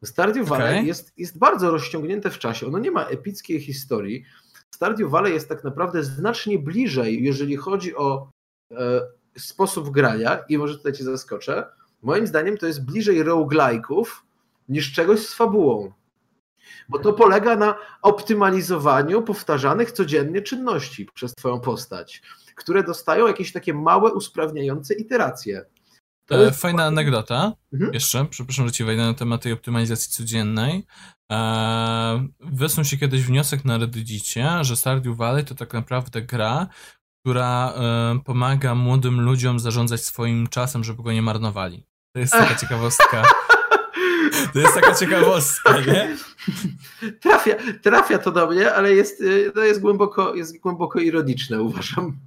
Stardew 0.04 0.48
Valley 0.48 0.74
okay. 0.74 0.84
jest, 0.84 1.12
jest 1.16 1.38
bardzo 1.38 1.70
rozciągnięte 1.70 2.30
w 2.30 2.38
czasie, 2.38 2.66
ono 2.66 2.78
nie 2.78 2.90
ma 2.90 3.04
epickiej 3.04 3.60
historii. 3.60 4.24
Stardew 4.70 5.10
Valley 5.10 5.32
jest 5.32 5.48
tak 5.48 5.64
naprawdę 5.64 6.02
znacznie 6.02 6.58
bliżej, 6.58 7.22
jeżeli 7.22 7.56
chodzi 7.56 7.96
o 7.96 8.30
e, 8.72 9.00
sposób 9.38 9.90
grania 9.90 10.44
i 10.48 10.58
może 10.58 10.76
tutaj 10.76 10.92
cię 10.92 11.04
zaskoczę, 11.04 11.66
moim 12.02 12.26
zdaniem 12.26 12.58
to 12.58 12.66
jest 12.66 12.84
bliżej 12.84 13.24
roguelike'ów 13.24 14.04
niż 14.68 14.92
czegoś 14.92 15.20
z 15.20 15.34
fabułą 15.34 15.92
bo 16.88 16.98
to 16.98 17.12
polega 17.12 17.56
na 17.56 17.74
optymalizowaniu 18.02 19.22
powtarzanych 19.22 19.92
codziennie 19.92 20.42
czynności 20.42 21.08
przez 21.14 21.34
Twoją 21.34 21.60
postać, 21.60 22.22
które 22.54 22.82
dostają 22.82 23.26
jakieś 23.26 23.52
takie 23.52 23.74
małe, 23.74 24.12
usprawniające 24.12 24.94
iteracje. 24.94 25.64
E, 26.30 26.52
fajna 26.52 26.84
anegdota. 26.84 27.52
Mhm. 27.72 27.94
Jeszcze, 27.94 28.26
przepraszam, 28.30 28.66
że 28.66 28.72
ci 28.72 28.84
wejdę 28.84 29.02
na 29.02 29.14
temat 29.14 29.42
tej 29.42 29.52
optymalizacji 29.52 30.12
codziennej. 30.12 30.86
E, 31.32 32.28
wysnuł 32.40 32.84
się 32.84 32.96
kiedyś 32.96 33.22
wniosek 33.22 33.64
na 33.64 33.78
Reddicie, 33.78 34.48
że 34.60 34.76
Stardew 34.76 35.16
Valley 35.16 35.44
to 35.44 35.54
tak 35.54 35.72
naprawdę 35.72 36.22
gra, 36.22 36.66
która 37.24 37.72
e, 37.76 38.18
pomaga 38.24 38.74
młodym 38.74 39.20
ludziom 39.20 39.58
zarządzać 39.58 40.04
swoim 40.04 40.46
czasem, 40.46 40.84
żeby 40.84 41.02
go 41.02 41.12
nie 41.12 41.22
marnowali. 41.22 41.86
To 42.14 42.20
jest 42.20 42.32
taka 42.32 42.54
ciekawostka. 42.60 43.22
To 44.52 44.58
jest 44.58 44.74
taka 44.74 44.94
ciekawostka, 44.94 45.80
nie? 45.80 46.16
Trafia, 47.22 47.54
trafia 47.82 48.18
to 48.18 48.32
do 48.32 48.46
mnie, 48.46 48.74
ale 48.74 48.94
jest, 48.94 49.22
no 49.54 49.62
jest, 49.62 49.80
głęboko, 49.80 50.34
jest 50.34 50.60
głęboko 50.60 50.98
ironiczne, 51.00 51.62
uważam. 51.62 52.18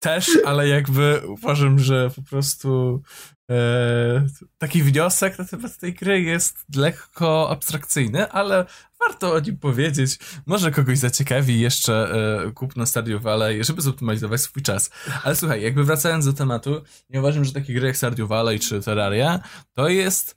Też, 0.00 0.30
ale 0.44 0.68
jakby 0.68 1.22
uważam, 1.28 1.78
że 1.78 2.10
po 2.16 2.22
prostu 2.22 3.02
e, 3.50 4.26
taki 4.58 4.82
wniosek 4.82 5.38
na 5.38 5.44
temat 5.44 5.78
tej 5.78 5.94
gry 5.94 6.20
jest 6.22 6.64
lekko 6.76 7.50
abstrakcyjny, 7.50 8.30
ale 8.30 8.66
warto 9.00 9.32
o 9.32 9.40
nim 9.40 9.58
powiedzieć. 9.58 10.18
Może 10.46 10.70
kogoś 10.70 10.98
zaciekawi 10.98 11.60
jeszcze 11.60 12.14
e, 12.46 12.52
kupno 12.52 12.86
Stardew 12.86 13.22
Valley, 13.22 13.64
żeby 13.64 13.82
zoptymalizować 13.82 14.40
swój 14.40 14.62
czas. 14.62 14.90
Ale 15.24 15.36
słuchaj, 15.36 15.62
jakby 15.62 15.84
wracając 15.84 16.26
do 16.26 16.32
tematu, 16.32 16.82
nie 17.10 17.20
uważam, 17.20 17.44
że 17.44 17.52
takie 17.52 17.74
gry 17.74 17.86
jak 17.86 17.96
Stardew 17.96 18.28
Valley 18.28 18.60
czy 18.60 18.80
Terraria 18.80 19.40
to 19.74 19.88
jest 19.88 20.36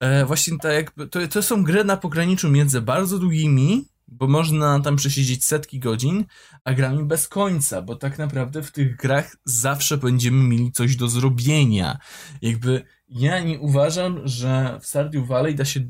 e, 0.00 0.24
właśnie 0.24 0.58
tak 0.58 0.72
jakby, 0.72 1.08
to, 1.08 1.28
to 1.28 1.42
są 1.42 1.64
gry 1.64 1.84
na 1.84 1.96
pograniczu 1.96 2.50
między 2.50 2.80
bardzo 2.80 3.18
długimi 3.18 3.88
bo 4.08 4.28
można 4.28 4.80
tam 4.80 4.96
przesiedzieć 4.96 5.44
setki 5.44 5.78
godzin, 5.78 6.24
a 6.64 6.74
grami 6.74 7.04
bez 7.04 7.28
końca, 7.28 7.82
bo 7.82 7.96
tak 7.96 8.18
naprawdę 8.18 8.62
w 8.62 8.72
tych 8.72 8.96
grach 8.96 9.36
zawsze 9.44 9.96
będziemy 9.96 10.44
mieli 10.44 10.72
coś 10.72 10.96
do 10.96 11.08
zrobienia. 11.08 11.98
Jakby 12.42 12.82
ja 13.08 13.44
nie 13.44 13.60
uważam, 13.60 14.20
że 14.24 14.78
w 14.82 14.86
Stardew 14.86 15.26
Valley 15.26 15.54
da 15.54 15.64
się 15.64 15.80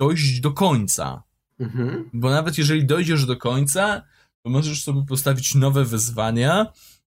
dojść 0.00 0.40
do 0.40 0.52
końca. 0.52 1.22
Mhm. 1.60 2.10
Bo 2.12 2.30
nawet 2.30 2.58
jeżeli 2.58 2.86
dojdziesz 2.86 3.26
do 3.26 3.36
końca, 3.36 4.02
to 4.42 4.50
możesz 4.50 4.84
sobie 4.84 5.04
postawić 5.08 5.54
nowe 5.54 5.84
wyzwania. 5.84 6.72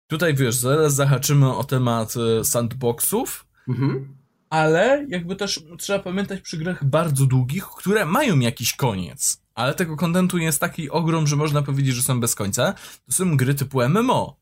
Tutaj 0.08 0.36
wiesz, 0.36 0.56
zaraz 0.56 0.96
zahaczymy 0.96 1.56
o 1.56 1.63
temat 1.63 2.13
e, 2.18 2.44
sandboxów, 2.44 3.48
mhm. 3.68 4.18
Ale 4.50 5.06
jakby 5.10 5.36
też 5.36 5.63
trzeba 5.77 6.00
pamiętać 6.00 6.42
przy 6.42 6.58
grach 6.58 6.84
bardzo 6.84 7.25
długich, 7.25 7.66
które 7.66 8.06
mają 8.06 8.39
jakiś 8.39 8.75
koniec 8.75 9.48
ale 9.58 9.74
tego 9.74 9.96
kontentu 9.96 10.38
jest 10.38 10.60
taki 10.60 10.89
ogrom, 10.89 11.27
że 11.27 11.36
można 11.36 11.62
powiedzieć, 11.62 11.96
że 11.96 12.01
są 12.01 12.20
bez 12.20 12.36
końca. 12.36 12.74
To 13.06 13.12
są 13.12 13.38
gry 13.38 13.56
typu 13.56 13.82
MMO. 13.89 14.39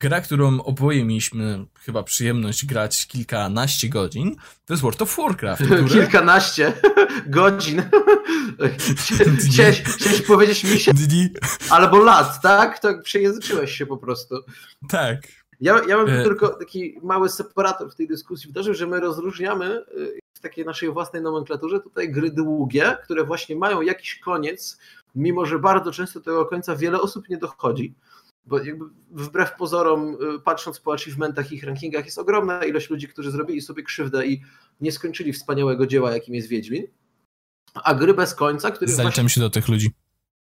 Gra, 0.00 0.20
którą 0.20 0.62
oboje 0.62 1.04
mieliśmy 1.04 1.66
chyba 1.80 2.02
przyjemność 2.02 2.66
grać 2.66 3.06
kilkanaście 3.06 3.88
godzin, 3.88 4.36
to 4.64 4.74
jest 4.74 4.82
World 4.82 5.02
of 5.02 5.16
Warcraft. 5.16 5.62
Który... 5.66 5.88
Kilkanaście 5.88 6.72
godzin. 7.26 7.82
chciałeś, 9.50 9.82
chciałeś 9.82 10.22
powiedzieć 10.22 10.64
mi 10.64 10.80
się. 10.80 10.94
Dni. 10.94 11.28
Albo 11.70 11.98
lat, 11.98 12.40
tak? 12.42 12.78
To 12.78 12.98
przejęzyczyłeś 12.98 13.72
się 13.72 13.86
po 13.86 13.96
prostu. 13.96 14.34
Tak. 14.88 15.45
Ja, 15.60 15.80
ja 15.88 15.96
mam 15.96 16.08
e... 16.08 16.22
tylko 16.22 16.48
taki 16.48 16.98
mały 17.02 17.28
separator 17.28 17.92
w 17.92 17.94
tej 17.94 18.08
dyskusji 18.08 18.46
wydarzył, 18.46 18.74
że 18.74 18.86
my 18.86 19.00
rozróżniamy 19.00 19.84
y, 19.98 20.20
w 20.34 20.40
takiej 20.40 20.64
naszej 20.64 20.90
własnej 20.90 21.22
nomenklaturze 21.22 21.80
tutaj 21.80 22.12
gry 22.12 22.30
długie, 22.30 22.96
które 23.04 23.24
właśnie 23.24 23.56
mają 23.56 23.80
jakiś 23.80 24.18
koniec, 24.18 24.78
mimo 25.14 25.46
że 25.46 25.58
bardzo 25.58 25.92
często 25.92 26.20
do 26.20 26.24
tego 26.24 26.46
końca 26.46 26.76
wiele 26.76 27.00
osób 27.00 27.28
nie 27.28 27.36
dochodzi. 27.36 27.94
Bo 28.46 28.58
jakby 28.58 28.84
wbrew 29.10 29.54
pozorom, 29.54 30.16
y, 30.36 30.40
patrząc 30.40 30.80
po 30.80 30.92
achievementach 30.92 31.52
i 31.52 31.54
ich 31.54 31.64
rankingach, 31.64 32.04
jest 32.04 32.18
ogromna 32.18 32.64
ilość 32.64 32.90
ludzi, 32.90 33.08
którzy 33.08 33.30
zrobili 33.30 33.60
sobie 33.60 33.82
krzywdę 33.82 34.26
i 34.26 34.42
nie 34.80 34.92
skończyli 34.92 35.32
wspaniałego 35.32 35.86
dzieła, 35.86 36.12
jakim 36.12 36.34
jest 36.34 36.48
Wiedźmin. 36.48 36.86
A 37.74 37.94
gry 37.94 38.14
bez 38.14 38.34
końca, 38.34 38.70
które. 38.70 38.92
Zaliczam 38.92 39.12
właśnie... 39.12 39.28
się 39.28 39.40
do 39.40 39.50
tych 39.50 39.68
ludzi. 39.68 39.90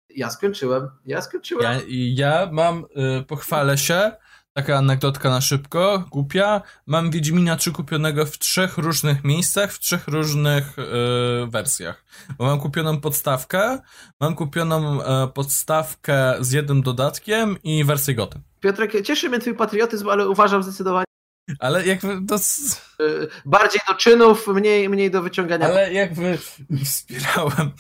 Ja 0.09 0.29
skończyłem. 0.29 0.89
Ja 1.05 1.21
skończyłem. 1.21 1.63
Ja, 1.63 1.81
ja 1.87 2.49
mam, 2.51 2.85
y, 3.19 3.23
pochwalę 3.23 3.77
się, 3.77 4.11
Taka 4.53 4.77
anegdotka 4.77 5.29
na 5.29 5.41
szybko, 5.41 6.03
głupia. 6.11 6.61
Mam 6.87 7.11
Wiedźmina 7.11 7.55
3 7.55 7.71
kupionego 7.71 8.25
w 8.25 8.37
trzech 8.37 8.77
różnych 8.77 9.23
miejscach, 9.23 9.71
w 9.71 9.79
trzech 9.79 10.07
różnych 10.07 10.77
yy, 10.77 11.47
wersjach. 11.47 12.05
Bo 12.37 12.45
mam 12.45 12.59
kupioną 12.59 13.01
podstawkę, 13.01 13.79
mam 14.19 14.35
kupioną 14.35 14.95
yy, 14.95 15.03
podstawkę 15.33 16.35
z 16.39 16.51
jednym 16.51 16.81
dodatkiem 16.81 17.57
i 17.63 17.83
wersję 17.83 18.15
goty. 18.15 18.41
Piotrek, 18.59 19.01
cieszy 19.01 19.29
mnie 19.29 19.39
twój 19.39 19.55
patriotyzm, 19.55 20.09
ale 20.09 20.29
uważam 20.29 20.63
zdecydowanie 20.63 21.05
ale 21.59 21.85
jakby 21.85 22.25
to... 22.27 22.35
Yy, 22.99 23.27
bardziej 23.45 23.81
do 23.87 23.93
czynów, 23.93 24.47
mniej, 24.47 24.89
mniej 24.89 25.11
do 25.11 25.21
wyciągania. 25.21 25.65
Ale 25.65 25.93
jakby 25.93 26.37
wspierałem, 26.85 27.71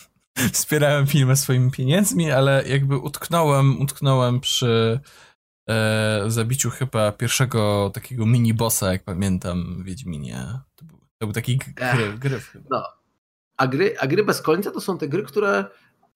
wspierałem 0.53 1.07
filmę 1.07 1.35
swoimi 1.35 1.71
pieniędzmi, 1.71 2.31
ale 2.31 2.63
jakby 2.67 2.97
utknąłem, 2.97 3.81
utknąłem 3.81 4.39
przy 4.39 4.99
e, 5.69 6.23
zabiciu 6.27 6.69
chyba 6.69 7.11
pierwszego 7.11 7.91
takiego 7.93 8.25
mini-bossa, 8.25 8.91
jak 8.91 9.03
pamiętam, 9.03 9.75
w 9.79 9.83
Wiedźminie. 9.83 10.59
To 10.75 10.85
był, 10.85 10.97
to 11.17 11.27
był 11.27 11.33
taki 11.33 11.57
gry, 11.57 12.17
gryf 12.17 12.49
chyba. 12.49 12.65
No. 12.69 12.83
A 13.57 13.67
gry, 13.67 13.95
a 13.99 14.07
gry 14.07 14.23
bez 14.23 14.41
końca 14.41 14.71
to 14.71 14.81
są 14.81 14.97
te 14.97 15.07
gry, 15.07 15.23
które 15.23 15.65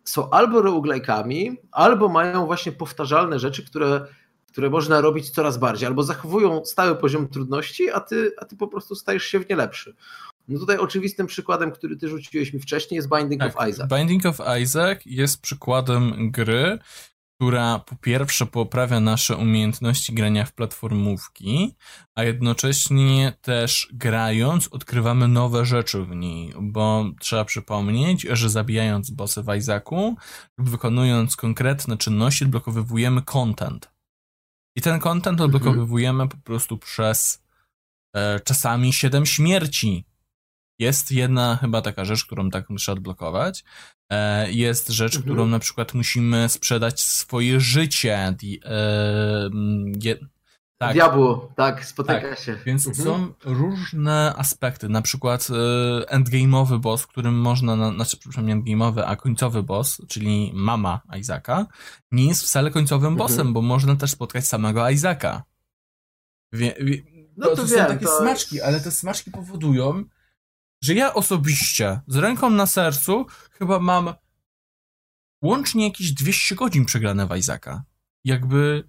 są 0.04 0.30
albo 0.30 0.62
roguelike'ami, 0.62 1.56
albo 1.72 2.10
mają 2.10 2.46
właśnie 2.46 2.72
powtarzalne 2.72 3.40
rzeczy, 3.40 3.66
które, 3.66 4.06
które 4.48 4.70
można 4.70 5.02
robić 5.02 5.30
coraz 5.30 5.58
bardziej, 5.58 5.88
albo 5.88 6.04
zachowują 6.04 6.66
stały 6.66 6.96
poziom 6.96 7.28
trudności, 7.28 7.92
a 7.92 8.00
ty, 8.00 8.32
a 8.38 8.46
ty 8.46 8.58
po 8.58 8.68
prostu 8.68 8.96
stajesz 8.96 9.24
się 9.24 9.40
w 9.40 9.50
nie 9.50 9.56
lepszy. 9.56 9.96
No 10.48 10.60
tutaj 10.60 10.78
oczywistym 10.78 11.28
przykładem, 11.28 11.72
który 11.72 11.98
ty 11.98 12.10
rzuciłeś 12.10 12.54
mi 12.54 12.60
wcześniej 12.60 12.96
jest 12.96 13.10
Binding 13.18 13.42
tak, 13.42 13.56
of 13.56 13.68
Isaac. 13.70 13.90
Binding 13.90 14.26
of 14.26 14.40
Isaac 14.62 15.00
jest 15.06 15.42
przykładem 15.42 16.32
gry, 16.32 16.80
która 17.38 17.80
po 17.80 17.96
pierwsze 17.96 18.46
poprawia 18.46 19.00
nasze 19.00 19.36
umiejętności 19.36 20.14
grania 20.14 20.46
w 20.46 20.54
platformówki, 20.54 21.76
a 22.16 22.24
jednocześnie 22.24 23.34
też 23.42 23.90
grając 23.94 24.68
odkrywamy 24.68 25.28
nowe 25.28 25.66
rzeczy 25.66 26.06
w 26.06 26.16
niej, 26.16 26.54
bo 26.62 27.06
trzeba 27.20 27.46
przypomnieć, 27.46 28.22
że 28.22 28.50
zabijając 28.50 29.12
bossy 29.12 29.44
w 29.44 29.56
Isaacu 29.56 30.16
lub 30.58 30.70
wykonując 30.70 31.36
konkretne 31.36 31.98
czynności 31.98 32.44
odblokowywujemy 32.44 33.22
content. 33.22 33.92
I 34.76 34.82
ten 34.82 35.00
content 35.00 35.42
mhm. 35.42 35.46
odblokowywujemy 35.46 36.28
po 36.30 36.38
prostu 36.38 36.78
przez 36.78 37.44
e, 38.16 38.40
czasami 38.40 38.94
siedem 38.94 39.26
śmierci. 39.26 40.06
Jest 40.80 41.12
jedna 41.12 41.58
chyba 41.62 41.82
taka 41.82 42.06
rzecz, 42.06 42.26
którą 42.26 42.50
tak 42.50 42.70
muszę 42.70 42.92
odblokować, 42.92 43.64
E, 44.10 44.52
jest 44.52 44.90
rzecz, 44.90 45.16
mhm. 45.16 45.24
którą 45.24 45.48
na 45.48 45.60
przykład 45.60 45.94
musimy 45.94 46.50
sprzedać 46.50 47.02
swoje 47.02 47.60
życie. 47.60 48.36
E, 48.66 49.50
tak. 50.78 50.94
Diabło, 50.94 51.54
tak, 51.56 51.86
spotyka 51.86 52.22
tak. 52.22 52.40
się. 52.40 52.58
Więc 52.66 52.88
mhm. 52.88 53.06
są 53.06 53.34
różne 53.46 54.34
aspekty, 54.38 54.90
na 54.90 55.02
przykład 55.02 55.48
e, 55.50 56.16
endgame'owy 56.18 56.80
boss, 56.80 57.08
którym 57.08 57.40
można, 57.40 57.76
na, 57.76 57.94
znaczy, 57.94 58.18
przepraszam, 58.18 58.46
nie 58.46 58.56
endgame'owy, 58.56 59.04
a 59.06 59.16
końcowy 59.16 59.64
boss, 59.64 60.02
czyli 60.08 60.52
mama 60.54 61.02
Isaaca, 61.20 61.66
nie 62.12 62.28
jest 62.28 62.44
wcale 62.44 62.72
końcowym 62.72 63.14
mhm. 63.14 63.28
bossem, 63.28 63.54
bo 63.54 63.62
można 63.62 63.96
też 63.96 64.12
spotkać 64.12 64.48
samego 64.48 64.90
Isaaca. 64.90 65.44
Wie, 66.54 66.76
wie, 66.80 67.02
no 67.38 67.48
to, 67.48 67.56
to, 67.56 67.62
to 67.62 67.68
wiem, 67.68 67.80
są 67.80 67.86
takie 67.86 68.06
to 68.06 68.18
smaczki, 68.18 68.62
ale 68.62 68.80
te 68.80 68.92
smaczki 68.92 69.32
powodują, 69.32 70.04
że 70.82 70.94
ja 70.94 71.14
osobiście 71.14 72.02
z 72.08 72.16
ręką 72.16 72.50
na 72.50 72.66
sercu 72.66 73.26
chyba 73.52 73.80
mam 73.80 74.14
łącznie 75.42 75.88
jakieś 75.88 76.12
200 76.12 76.56
godzin 76.56 76.86
przegrane 76.86 77.28
w 77.28 77.36
Isaaca. 77.36 77.84
Jakby. 78.24 78.84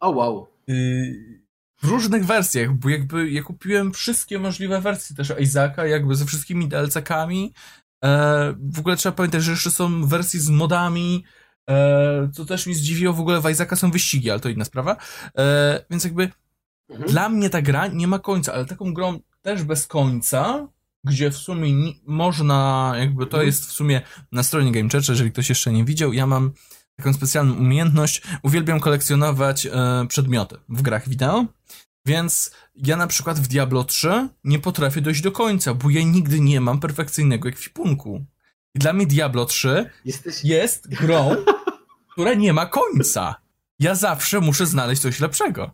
O 0.00 0.08
oh, 0.08 0.16
wow. 0.18 0.48
Y, 0.68 1.42
w 1.82 1.88
różnych 1.88 2.26
wersjach, 2.26 2.74
bo 2.74 2.88
jakby 2.88 3.30
ja 3.30 3.42
kupiłem 3.42 3.92
wszystkie 3.92 4.38
możliwe 4.38 4.80
wersje 4.80 5.16
też 5.16 5.32
Isaaca, 5.40 5.86
jakby 5.86 6.16
ze 6.16 6.26
wszystkimi 6.26 6.68
DLC-kami. 6.68 7.54
E, 8.04 8.54
w 8.72 8.78
ogóle 8.78 8.96
trzeba 8.96 9.16
pamiętać, 9.16 9.42
że 9.42 9.50
jeszcze 9.50 9.70
są 9.70 10.06
wersje 10.06 10.40
z 10.40 10.48
modami. 10.48 11.24
E, 11.70 12.30
co 12.34 12.44
też 12.44 12.66
mi 12.66 12.74
zdziwiło, 12.74 13.14
w 13.14 13.20
ogóle 13.20 13.40
w 13.40 13.50
Isaaca 13.50 13.76
są 13.76 13.90
wyścigi, 13.90 14.30
ale 14.30 14.40
to 14.40 14.48
inna 14.48 14.64
sprawa. 14.64 14.96
E, 15.38 15.84
więc 15.90 16.04
jakby 16.04 16.30
mhm. 16.90 17.10
dla 17.10 17.28
mnie 17.28 17.50
ta 17.50 17.62
gra 17.62 17.86
nie 17.86 18.08
ma 18.08 18.18
końca, 18.18 18.52
ale 18.52 18.64
taką 18.64 18.94
grą 18.94 19.20
też 19.42 19.62
bez 19.62 19.86
końca 19.86 20.68
gdzie 21.04 21.30
w 21.30 21.36
sumie 21.36 21.92
można, 22.06 22.92
jakby 22.98 23.26
to 23.26 23.36
mhm. 23.36 23.46
jest 23.46 23.66
w 23.66 23.72
sumie 23.72 24.02
na 24.32 24.42
stronie 24.42 24.72
Game 24.72 24.88
Church, 24.90 25.08
jeżeli 25.08 25.32
ktoś 25.32 25.48
jeszcze 25.48 25.72
nie 25.72 25.84
widział, 25.84 26.12
ja 26.12 26.26
mam 26.26 26.52
taką 26.96 27.12
specjalną 27.12 27.54
umiejętność, 27.54 28.22
uwielbiam 28.42 28.80
kolekcjonować 28.80 29.66
e, 29.66 29.70
przedmioty 30.08 30.56
w 30.68 30.82
grach 30.82 31.08
wideo, 31.08 31.46
więc 32.06 32.54
ja 32.74 32.96
na 32.96 33.06
przykład 33.06 33.40
w 33.40 33.48
Diablo 33.48 33.84
3 33.84 34.28
nie 34.44 34.58
potrafię 34.58 35.00
dojść 35.00 35.20
do 35.20 35.32
końca, 35.32 35.74
bo 35.74 35.90
ja 35.90 36.02
nigdy 36.02 36.40
nie 36.40 36.60
mam 36.60 36.80
perfekcyjnego 36.80 37.48
ekwipunku. 37.48 38.24
I 38.74 38.78
dla 38.78 38.92
mnie 38.92 39.06
Diablo 39.06 39.44
3 39.44 39.90
Jesteś... 40.04 40.44
jest 40.44 40.88
grą, 40.88 41.36
która 42.12 42.34
nie 42.34 42.52
ma 42.52 42.66
końca. 42.66 43.34
Ja 43.78 43.94
zawsze 43.94 44.40
muszę 44.40 44.66
znaleźć 44.66 45.02
coś 45.02 45.20
lepszego. 45.20 45.70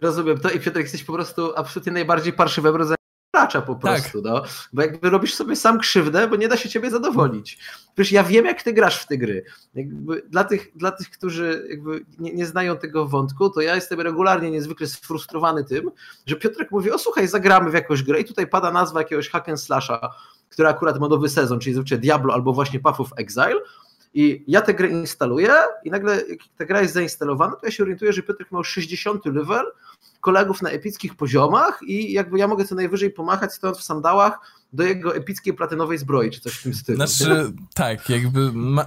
rozumiem 0.00 0.38
to 0.38 0.50
i 0.50 0.60
Piotr, 0.60 0.80
jesteś 0.80 1.04
po 1.04 1.12
prostu 1.12 1.52
absolutnie 1.56 1.92
najbardziej 1.92 2.32
parszywym 2.32 2.76
rodzajem 2.76 3.05
gracza 3.34 3.62
po 3.62 3.74
tak. 3.74 3.80
prostu, 3.80 4.22
tak. 4.22 4.32
no. 4.32 4.42
Bo 4.72 4.82
jakby 4.82 5.10
robisz 5.10 5.34
sobie 5.34 5.56
sam 5.56 5.78
krzywdę, 5.78 6.28
bo 6.28 6.36
nie 6.36 6.48
da 6.48 6.56
się 6.56 6.68
ciebie 6.68 6.90
zadowolić. 6.90 7.58
Przecież 7.94 8.12
ja 8.12 8.24
wiem, 8.24 8.44
jak 8.44 8.62
ty 8.62 8.72
grasz 8.72 8.98
w 9.02 9.06
te 9.06 9.18
gry. 9.18 9.44
Jakby 9.74 10.22
dla, 10.28 10.44
tych, 10.44 10.76
dla 10.76 10.92
tych, 10.92 11.10
którzy 11.10 11.66
jakby 11.70 12.04
nie, 12.18 12.32
nie 12.32 12.46
znają 12.46 12.76
tego 12.76 13.06
wątku, 13.06 13.50
to 13.50 13.60
ja 13.60 13.74
jestem 13.74 14.00
regularnie 14.00 14.50
niezwykle 14.50 14.86
sfrustrowany 14.86 15.64
tym, 15.64 15.90
że 16.26 16.36
Piotrek 16.36 16.70
mówi, 16.70 16.90
o 16.90 16.98
słuchaj, 16.98 17.28
zagramy 17.28 17.70
w 17.70 17.74
jakąś 17.74 18.02
grę 18.02 18.20
i 18.20 18.24
tutaj 18.24 18.46
pada 18.46 18.70
nazwa 18.70 19.00
jakiegoś 19.00 19.30
hack 19.30 19.48
and 19.48 19.60
slasha, 19.60 20.14
która 20.48 20.70
akurat 20.70 21.00
ma 21.00 21.08
nowy 21.08 21.28
sezon, 21.28 21.60
czyli 21.60 21.74
zwyczaj 21.74 21.98
Diablo 21.98 22.34
albo 22.34 22.52
właśnie 22.52 22.80
Path 22.80 23.00
of 23.00 23.10
Exile 23.16 23.60
i 24.14 24.44
ja 24.48 24.60
tę 24.60 24.74
grę 24.74 24.88
instaluję 24.88 25.52
i 25.84 25.90
nagle 25.90 26.16
jak 26.28 26.38
ta 26.58 26.64
gra 26.64 26.82
jest 26.82 26.94
zainstalowana, 26.94 27.56
to 27.56 27.66
ja 27.66 27.72
się 27.72 27.82
orientuję, 27.82 28.12
że 28.12 28.22
Piotrek 28.22 28.52
miał 28.52 28.64
60 28.64 29.26
level, 29.26 29.64
kolegów 30.20 30.62
na 30.62 30.70
epickich 30.70 31.14
poziomach 31.14 31.80
i 31.86 32.12
jakby 32.12 32.38
ja 32.38 32.48
mogę 32.48 32.64
co 32.64 32.74
najwyżej 32.74 33.10
pomachać 33.10 33.52
stąd 33.52 33.78
w 33.78 33.82
sandałach 33.82 34.38
do 34.72 34.84
jego 34.84 35.16
epickiej 35.16 35.54
platynowej 35.54 35.98
zbroi, 35.98 36.30
czy 36.30 36.40
coś 36.40 36.54
w 36.54 36.62
tym 36.62 36.74
stylu. 36.74 37.06
Znaczy, 37.06 37.52
tak, 37.74 38.10
jakby... 38.10 38.52
Ma... 38.52 38.86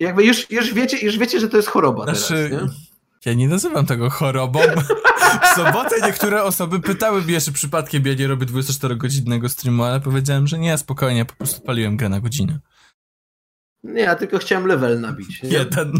Jakby 0.00 0.24
już, 0.24 0.50
już, 0.50 0.74
wiecie, 0.74 1.06
już 1.06 1.18
wiecie, 1.18 1.40
że 1.40 1.48
to 1.48 1.56
jest 1.56 1.68
choroba 1.68 2.04
znaczy... 2.04 2.48
teraz, 2.50 2.62
nie? 2.62 2.68
Ja 3.26 3.34
nie 3.34 3.48
nazywam 3.48 3.86
tego 3.86 4.10
chorobą. 4.10 4.60
W 5.42 5.56
sobotę 5.56 5.96
niektóre 6.02 6.44
osoby 6.44 6.80
pytały 6.80 7.22
mnie, 7.22 7.40
czy 7.40 7.52
przypadkiem 7.52 8.06
ja 8.06 8.14
nie 8.14 8.26
robię 8.26 8.46
24-godzinnego 8.46 9.48
streamu, 9.48 9.84
ale 9.84 10.00
powiedziałem, 10.00 10.46
że 10.46 10.58
nie, 10.58 10.78
spokojnie, 10.78 11.24
po 11.24 11.34
prostu 11.34 11.60
paliłem 11.60 11.96
grę 11.96 12.08
na 12.08 12.20
godzinę. 12.20 12.58
Nie, 13.86 14.02
ja 14.02 14.14
tylko 14.14 14.38
chciałem 14.38 14.66
level 14.66 15.00
nabić. 15.00 15.42
Nie? 15.42 15.50
Jeden. 15.50 15.92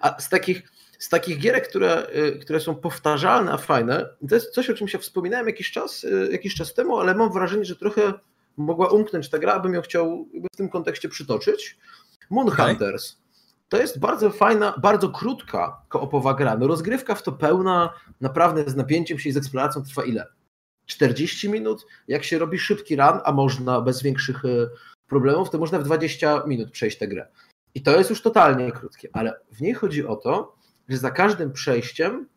A 0.00 0.20
z 0.20 0.28
takich, 0.28 0.62
z 0.98 1.08
takich 1.08 1.38
gierek, 1.38 1.68
które, 1.68 2.06
y, 2.16 2.38
które 2.38 2.60
są 2.60 2.74
powtarzalne, 2.74 3.52
a 3.52 3.56
fajne, 3.56 4.08
to 4.28 4.34
jest 4.34 4.50
coś, 4.50 4.70
o 4.70 4.74
czym 4.74 4.88
się 4.88 4.98
wspominałem 4.98 5.46
jakiś 5.46 5.70
czas, 5.70 6.04
y, 6.04 6.28
jakiś 6.32 6.54
czas 6.54 6.74
temu, 6.74 6.98
ale 6.98 7.14
mam 7.14 7.32
wrażenie, 7.32 7.64
że 7.64 7.76
trochę 7.76 8.12
mogła 8.56 8.88
umknąć 8.88 9.28
ta 9.28 9.38
gra, 9.38 9.52
abym 9.52 9.74
ją 9.74 9.82
chciał 9.82 10.28
w 10.52 10.56
tym 10.56 10.68
kontekście 10.68 11.08
przytoczyć. 11.08 11.78
Moon 12.30 12.50
Hunters. 12.50 13.10
Okay. 13.10 13.22
To 13.68 13.76
jest 13.76 13.98
bardzo 13.98 14.30
fajna, 14.30 14.74
bardzo 14.82 15.08
krótka 15.08 15.82
koopowa 15.88 16.34
gra. 16.34 16.56
No 16.56 16.66
rozgrywka 16.66 17.14
w 17.14 17.22
to 17.22 17.32
pełna, 17.32 17.94
naprawdę 18.20 18.64
z 18.70 18.76
napięciem 18.76 19.18
się 19.18 19.28
i 19.28 19.32
z 19.32 19.36
eksploracją 19.36 19.82
trwa 19.82 20.04
ile? 20.04 20.26
40 20.86 21.48
minut? 21.48 21.86
Jak 22.08 22.24
się 22.24 22.38
robi 22.38 22.58
szybki 22.58 22.96
run, 22.96 23.20
a 23.24 23.32
można 23.32 23.80
bez 23.80 24.02
większych 24.02 24.44
y, 24.44 24.68
problemów, 25.12 25.50
to 25.50 25.58
można 25.58 25.78
w 25.78 25.84
20 25.84 26.42
minut 26.46 26.70
przejść 26.70 26.98
tę 26.98 27.08
grę. 27.08 27.28
I 27.74 27.82
to 27.82 27.98
jest 27.98 28.10
już 28.10 28.22
totalnie 28.22 28.72
krótkie, 28.72 29.08
ale 29.12 29.40
w 29.50 29.60
niej 29.60 29.74
chodzi 29.74 30.06
o 30.06 30.16
to, 30.16 30.56
że 30.88 30.96
za 30.96 31.10
każdym 31.10 31.52
przejściem 31.52 32.28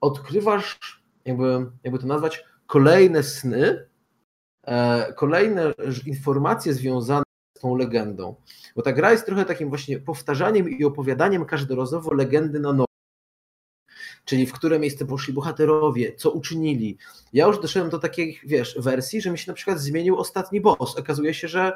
odkrywasz, 0.00 0.78
jakby, 1.24 1.66
jakby 1.84 1.98
to 1.98 2.06
nazwać, 2.06 2.44
kolejne 2.66 3.22
sny, 3.22 3.86
e, 4.66 5.12
kolejne 5.12 5.72
informacje 6.06 6.74
związane 6.74 7.24
z 7.58 7.60
tą 7.60 7.76
legendą. 7.76 8.34
Bo 8.76 8.82
ta 8.82 8.92
gra 8.92 9.12
jest 9.12 9.26
trochę 9.26 9.44
takim 9.44 9.68
właśnie 9.68 9.98
powtarzaniem 9.98 10.70
i 10.70 10.84
opowiadaniem 10.84 11.44
każdorazowo 11.44 12.14
legendy 12.14 12.60
na 12.60 12.72
nowo. 12.72 12.94
Czyli 14.24 14.46
w 14.46 14.52
które 14.52 14.78
miejsce 14.78 15.06
poszli 15.06 15.34
bohaterowie, 15.34 16.14
co 16.16 16.30
uczynili. 16.30 16.98
Ja 17.32 17.46
już 17.46 17.60
doszedłem 17.60 17.90
do 17.90 17.98
takiej, 17.98 18.40
wiesz, 18.44 18.78
wersji, 18.78 19.20
że 19.20 19.30
mi 19.30 19.38
się 19.38 19.50
na 19.50 19.54
przykład 19.54 19.80
zmienił 19.80 20.16
ostatni 20.16 20.60
boss. 20.60 20.96
Okazuje 20.96 21.34
się, 21.34 21.48
że 21.48 21.72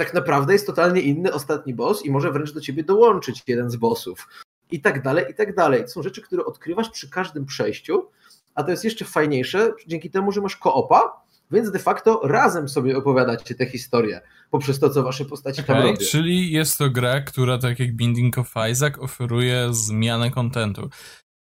tak 0.00 0.14
naprawdę 0.14 0.52
jest 0.52 0.66
totalnie 0.66 1.00
inny 1.00 1.32
ostatni 1.32 1.74
boss 1.74 2.04
i 2.04 2.10
może 2.10 2.32
wręcz 2.32 2.52
do 2.52 2.60
ciebie 2.60 2.84
dołączyć 2.84 3.42
jeden 3.46 3.70
z 3.70 3.76
bossów. 3.76 4.28
I 4.70 4.80
tak 4.80 5.02
dalej, 5.02 5.24
i 5.30 5.34
tak 5.34 5.54
dalej. 5.54 5.82
To 5.82 5.88
są 5.88 6.02
rzeczy, 6.02 6.22
które 6.22 6.44
odkrywasz 6.44 6.90
przy 6.90 7.10
każdym 7.10 7.46
przejściu, 7.46 8.08
a 8.54 8.62
to 8.62 8.70
jest 8.70 8.84
jeszcze 8.84 9.04
fajniejsze 9.04 9.72
dzięki 9.86 10.10
temu, 10.10 10.32
że 10.32 10.40
masz 10.40 10.56
koopa, 10.56 11.12
więc 11.50 11.70
de 11.70 11.78
facto 11.78 12.20
razem 12.24 12.68
sobie 12.68 12.96
opowiadacie 12.96 13.54
tę 13.54 13.66
historię 13.66 14.20
poprzez 14.50 14.78
to, 14.78 14.90
co 14.90 15.02
wasze 15.02 15.24
postaci 15.24 15.60
okay, 15.60 15.76
tam 15.76 15.84
robią. 15.84 15.98
Czyli 16.10 16.52
jest 16.52 16.78
to 16.78 16.90
gra, 16.90 17.20
która 17.20 17.58
tak 17.58 17.80
jak 17.80 17.92
Binding 17.92 18.38
of 18.38 18.54
Isaac 18.70 18.98
oferuje 18.98 19.68
zmianę 19.70 20.30
kontentu. 20.30 20.90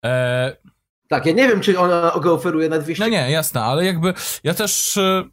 Eee... 0.03 0.53
Tak, 1.09 1.27
ja 1.27 1.33
nie 1.33 1.49
wiem, 1.49 1.61
czy 1.61 1.79
ona 1.79 2.13
go 2.23 2.35
oferuje 2.35 2.69
na 2.69 2.79
200. 2.79 3.05
No 3.05 3.11
nie, 3.11 3.31
jasne, 3.31 3.63
ale 3.63 3.85
jakby 3.85 4.15
ja 4.45 4.55
też 4.55 4.97
e, 4.97 5.25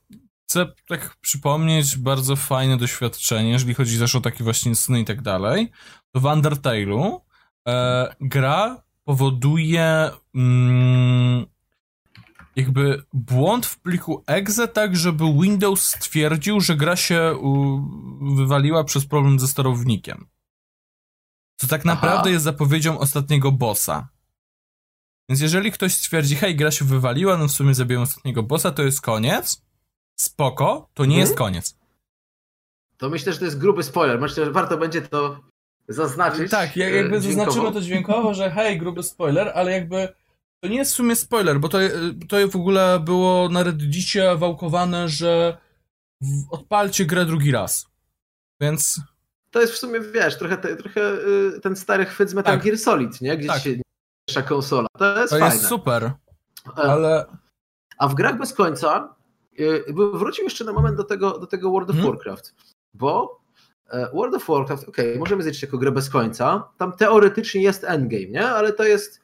chcę 0.47 0.65
tak 0.87 1.15
przypomnieć 1.21 1.97
bardzo 1.97 2.35
fajne 2.35 2.77
doświadczenie, 2.77 3.49
jeżeli 3.49 3.73
chodzi 3.73 3.99
też 3.99 4.15
o 4.15 4.21
takie 4.21 4.43
właśnie 4.43 4.75
sny 4.75 4.99
i 4.99 5.05
tak 5.05 5.21
dalej, 5.21 5.71
to 6.11 6.19
w 6.19 6.23
Undertale'u 6.23 7.19
e, 7.67 8.15
gra 8.21 8.83
powoduje 9.03 10.11
mm, 10.35 11.45
jakby 12.55 13.03
błąd 13.13 13.65
w 13.65 13.79
pliku 13.79 14.23
exe 14.27 14.67
tak, 14.67 14.95
żeby 14.95 15.25
Windows 15.41 15.85
stwierdził, 15.85 16.61
że 16.61 16.75
gra 16.75 16.95
się 16.95 17.35
u, 17.41 17.81
wywaliła 18.35 18.83
przez 18.83 19.05
problem 19.05 19.39
ze 19.39 19.47
sterownikiem. 19.47 20.27
Co 21.55 21.67
tak 21.67 21.85
naprawdę 21.85 22.21
Aha. 22.21 22.29
jest 22.29 22.43
zapowiedzią 22.43 22.99
ostatniego 22.99 23.51
bossa. 23.51 24.07
Więc 25.29 25.41
jeżeli 25.41 25.71
ktoś 25.71 25.95
stwierdzi, 25.95 26.35
hej, 26.35 26.55
gra 26.55 26.71
się 26.71 26.85
wywaliła, 26.85 27.37
no 27.37 27.47
w 27.47 27.51
sumie 27.51 27.73
zabiję 27.73 28.01
ostatniego 28.01 28.43
bossa, 28.43 28.71
to 28.71 28.83
jest 28.83 29.01
koniec, 29.01 29.61
spoko, 30.15 30.89
to 30.93 31.05
nie 31.05 31.15
hmm? 31.15 31.21
jest 31.21 31.37
koniec. 31.37 31.77
To 32.97 33.09
myślę, 33.09 33.33
że 33.33 33.39
to 33.39 33.45
jest 33.45 33.59
gruby 33.59 33.83
spoiler. 33.83 34.21
Myślę, 34.21 34.45
że 34.45 34.51
warto 34.51 34.77
będzie 34.77 35.01
to 35.01 35.39
zaznaczyć. 35.87 36.51
Tak, 36.51 36.77
jakby 36.77 37.19
dźwiękowo. 37.21 37.21
zaznaczymy 37.21 37.73
to 37.73 37.81
dźwiękowo, 37.81 38.33
że 38.33 38.51
hej, 38.51 38.77
gruby 38.77 39.03
spoiler, 39.03 39.51
ale 39.55 39.71
jakby 39.71 40.13
to 40.63 40.69
nie 40.69 40.77
jest 40.77 40.91
w 40.91 40.95
sumie 40.95 41.15
spoiler, 41.15 41.59
bo 41.59 41.69
to, 41.69 41.77
to 42.29 42.47
w 42.47 42.55
ogóle 42.55 42.99
było 42.99 43.49
na 43.49 43.63
Reddicie 43.63 44.35
wałkowane, 44.35 45.09
że 45.09 45.57
odpalcie 46.51 47.05
grę 47.05 47.25
drugi 47.25 47.51
raz. 47.51 47.87
Więc... 48.61 49.01
To 49.51 49.61
jest 49.61 49.73
w 49.73 49.77
sumie, 49.77 49.99
wiesz, 49.99 50.37
trochę, 50.37 50.57
trochę 50.57 51.01
y, 51.01 51.59
ten 51.61 51.75
stary 51.75 52.05
chwyt 52.05 52.29
z 52.29 52.33
Metal 52.33 52.53
tak. 52.53 52.63
Gear 52.63 52.77
Solid, 52.77 53.21
nie? 53.21 53.37
Gdzie 53.37 53.47
tak. 53.47 53.61
się 53.61 53.69
nie 54.35 54.43
konsola. 54.43 54.87
To 54.97 55.19
jest 55.19 55.33
to 55.33 55.39
fajne. 55.39 55.55
jest 55.55 55.67
super, 55.67 56.03
e, 56.03 56.13
ale... 56.75 57.25
A 57.97 58.07
w 58.07 58.15
grach 58.15 58.37
bez 58.37 58.53
końca 58.53 59.15
wrócił 60.13 60.43
jeszcze 60.43 60.65
na 60.65 60.73
moment 60.73 60.97
do 60.97 61.03
tego, 61.03 61.39
do 61.39 61.47
tego 61.47 61.71
World 61.71 61.89
of 61.89 61.95
hmm? 61.95 62.11
Warcraft, 62.11 62.55
bo 62.93 63.41
e, 63.89 64.09
World 64.13 64.35
of 64.35 64.47
Warcraft, 64.47 64.89
ok, 64.89 64.97
możemy 65.19 65.43
zliczyć 65.43 65.61
jako 65.61 65.77
grę 65.77 65.91
bez 65.91 66.09
końca, 66.09 66.69
tam 66.77 66.91
teoretycznie 66.91 67.61
jest 67.61 67.83
endgame, 67.83 68.25
nie? 68.25 68.45
Ale 68.45 68.73
to 68.73 68.83
jest 68.83 69.23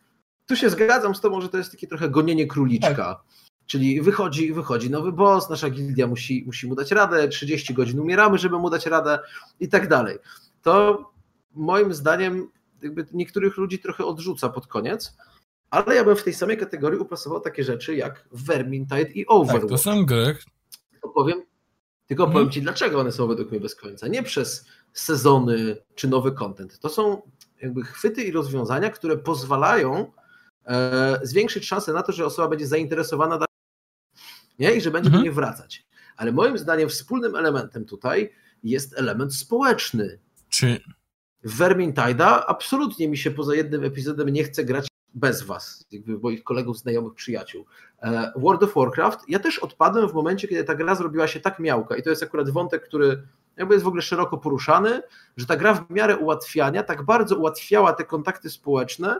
tu 0.49 0.55
się 0.55 0.69
zgadzam 0.69 1.15
z 1.15 1.21
tobą, 1.21 1.41
że 1.41 1.49
to 1.49 1.57
jest 1.57 1.71
takie 1.71 1.87
trochę 1.87 2.09
gonienie 2.09 2.47
króliczka. 2.47 2.95
Tak. 2.95 3.17
Czyli 3.65 4.01
wychodzi, 4.01 4.53
wychodzi 4.53 4.89
nowy 4.89 5.11
boss, 5.11 5.49
nasza 5.49 5.69
gildia 5.69 6.07
musi, 6.07 6.43
musi 6.45 6.67
mu 6.67 6.75
dać 6.75 6.91
radę, 6.91 7.27
30 7.27 7.73
godzin 7.73 7.99
umieramy, 7.99 8.37
żeby 8.37 8.59
mu 8.59 8.69
dać 8.69 8.85
radę 8.85 9.19
i 9.59 9.67
tak 9.67 9.87
dalej. 9.87 10.17
To 10.61 11.05
moim 11.55 11.93
zdaniem 11.93 12.47
jakby 12.81 13.05
niektórych 13.13 13.57
ludzi 13.57 13.79
trochę 13.79 14.05
odrzuca 14.05 14.49
pod 14.49 14.67
koniec, 14.67 15.17
ale 15.69 15.95
ja 15.95 16.03
bym 16.03 16.15
w 16.15 16.23
tej 16.23 16.33
samej 16.33 16.57
kategorii 16.57 16.99
upasował 16.99 17.39
takie 17.39 17.63
rzeczy 17.63 17.95
jak 17.95 18.25
Vermintide 18.31 19.11
i 19.11 19.27
Overwatch. 19.27 19.61
Tak, 19.61 19.69
to 19.69 19.77
są 19.77 20.05
gry. 20.05 20.37
Tylko 20.91 21.09
powiem, 21.09 21.41
tylko 22.07 22.23
mhm. 22.23 22.33
powiem 22.33 22.51
ci, 22.51 22.61
dlaczego 22.61 22.99
one 22.99 23.11
są 23.11 23.27
według 23.27 23.51
mnie 23.51 23.59
bez 23.59 23.75
końca. 23.75 24.07
Nie 24.07 24.23
przez 24.23 24.65
sezony 24.93 25.77
czy 25.95 26.07
nowy 26.07 26.31
content. 26.31 26.79
To 26.79 26.89
są 26.89 27.21
jakby 27.61 27.83
chwyty 27.83 28.23
i 28.23 28.31
rozwiązania, 28.31 28.89
które 28.89 29.17
pozwalają 29.17 30.11
E, 30.69 31.19
zwiększyć 31.23 31.67
szansę 31.67 31.93
na 31.93 32.03
to, 32.03 32.11
że 32.11 32.25
osoba 32.25 32.47
będzie 32.47 32.67
zainteresowana 32.67 33.45
nie? 34.59 34.71
i 34.71 34.81
że 34.81 34.91
będzie 34.91 35.07
mhm. 35.07 35.19
do 35.19 35.23
niej 35.23 35.31
wracać. 35.35 35.85
Ale 36.17 36.31
moim 36.31 36.57
zdaniem 36.57 36.89
wspólnym 36.89 37.35
elementem 37.35 37.85
tutaj 37.85 38.33
jest 38.63 38.97
element 38.97 39.35
społeczny. 39.35 40.19
Czy 40.49 40.81
Vermintide'a 41.45 42.43
absolutnie 42.47 43.07
mi 43.07 43.17
się 43.17 43.31
poza 43.31 43.55
jednym 43.55 43.83
epizodem 43.83 44.29
nie 44.29 44.43
chce 44.43 44.63
grać 44.63 44.87
bez 45.13 45.43
was, 45.43 45.87
jakby 45.91 46.19
moich 46.19 46.43
kolegów, 46.43 46.77
znajomych, 46.77 47.13
przyjaciół. 47.13 47.65
E, 48.01 48.31
World 48.35 48.63
of 48.63 48.73
Warcraft, 48.75 49.19
ja 49.27 49.39
też 49.39 49.59
odpadłem 49.59 50.09
w 50.09 50.13
momencie, 50.13 50.47
kiedy 50.47 50.63
ta 50.63 50.75
gra 50.75 50.95
zrobiła 50.95 51.27
się 51.27 51.39
tak 51.39 51.59
miałka 51.59 51.95
i 51.95 52.03
to 52.03 52.09
jest 52.09 52.23
akurat 52.23 52.49
wątek, 52.49 52.83
który 52.83 53.23
jakby 53.57 53.73
jest 53.73 53.85
w 53.85 53.87
ogóle 53.87 54.01
szeroko 54.01 54.37
poruszany, 54.37 55.01
że 55.37 55.45
ta 55.45 55.55
gra 55.55 55.73
w 55.73 55.89
miarę 55.89 56.17
ułatwiania 56.17 56.83
tak 56.83 57.03
bardzo 57.03 57.35
ułatwiała 57.35 57.93
te 57.93 58.03
kontakty 58.03 58.49
społeczne, 58.49 59.15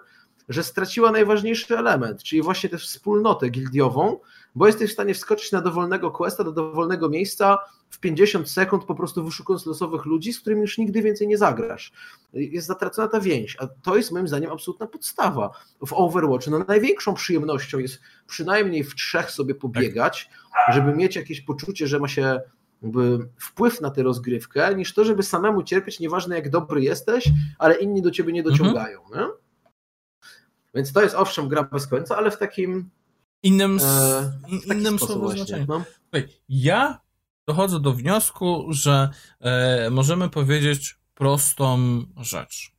że 0.49 0.63
straciła 0.63 1.11
najważniejszy 1.11 1.77
element, 1.77 2.23
czyli 2.23 2.41
właśnie 2.41 2.69
tę 2.69 2.77
wspólnotę 2.77 3.49
gildiową, 3.49 4.19
bo 4.55 4.67
jesteś 4.67 4.89
w 4.89 4.93
stanie 4.93 5.13
wskoczyć 5.13 5.51
na 5.51 5.61
dowolnego 5.61 6.11
questa, 6.11 6.43
do 6.43 6.51
dowolnego 6.51 7.09
miejsca 7.09 7.57
w 7.89 7.99
50 7.99 8.49
sekund, 8.49 8.83
po 8.83 8.95
prostu 8.95 9.23
wyszukując 9.23 9.65
losowych 9.65 10.05
ludzi, 10.05 10.33
z 10.33 10.39
którymi 10.39 10.61
już 10.61 10.77
nigdy 10.77 11.01
więcej 11.01 11.27
nie 11.27 11.37
zagrasz. 11.37 11.91
Jest 12.33 12.67
zatracona 12.67 13.07
ta 13.07 13.19
więź, 13.19 13.57
a 13.59 13.67
to 13.67 13.97
jest 13.97 14.11
moim 14.11 14.27
zdaniem 14.27 14.51
absolutna 14.51 14.87
podstawa. 14.87 15.49
W 15.87 15.93
Overwatchu 15.93 16.51
no 16.51 16.59
największą 16.67 17.13
przyjemnością 17.13 17.79
jest 17.79 17.99
przynajmniej 18.27 18.83
w 18.83 18.95
trzech 18.95 19.31
sobie 19.31 19.55
pobiegać, 19.55 20.29
żeby 20.73 20.95
mieć 20.95 21.15
jakieś 21.15 21.41
poczucie, 21.41 21.87
że 21.87 21.99
ma 21.99 22.07
się 22.07 22.41
wpływ 23.37 23.81
na 23.81 23.91
tę 23.91 24.03
rozgrywkę, 24.03 24.75
niż 24.75 24.93
to, 24.93 25.05
żeby 25.05 25.23
samemu 25.23 25.63
cierpieć, 25.63 25.99
nieważne 25.99 26.35
jak 26.35 26.49
dobry 26.49 26.81
jesteś, 26.81 27.29
ale 27.59 27.75
inni 27.75 28.01
do 28.01 28.11
ciebie 28.11 28.33
nie 28.33 28.43
dociągają. 28.43 29.03
Mhm. 29.05 29.27
Nie? 29.27 29.33
Więc 30.75 30.93
to 30.93 31.01
jest 31.01 31.15
owszem 31.15 31.47
gra 31.47 31.63
bez 31.63 31.87
końca, 31.87 32.17
ale 32.17 32.31
w 32.31 32.37
takim 32.37 32.89
Innym, 33.43 33.79
e, 33.83 34.75
innym 34.75 34.99
słowem 34.99 35.37
znaczeniu. 35.37 35.65
No. 35.67 35.83
Ja 36.49 37.01
dochodzę 37.47 37.79
do 37.79 37.93
wniosku, 37.93 38.65
że 38.69 39.09
e, 39.39 39.89
możemy 39.89 40.29
powiedzieć 40.29 40.99
prostą 41.13 42.03
rzecz. 42.17 42.71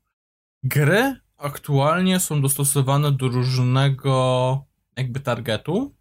Gry 0.62 1.16
aktualnie 1.36 2.20
są 2.20 2.42
dostosowane 2.42 3.12
do 3.12 3.28
różnego 3.28 4.64
jakby 4.96 5.20
targetu, 5.20 5.94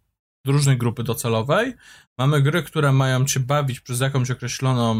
do 0.44 0.52
różnej 0.52 0.78
grupy 0.78 1.02
docelowej. 1.02 1.74
Mamy 2.18 2.42
gry, 2.42 2.62
które 2.62 2.92
mają 2.92 3.24
cię 3.24 3.40
bawić 3.40 3.80
przez 3.80 4.00
jakąś 4.00 4.30
określoną 4.30 4.94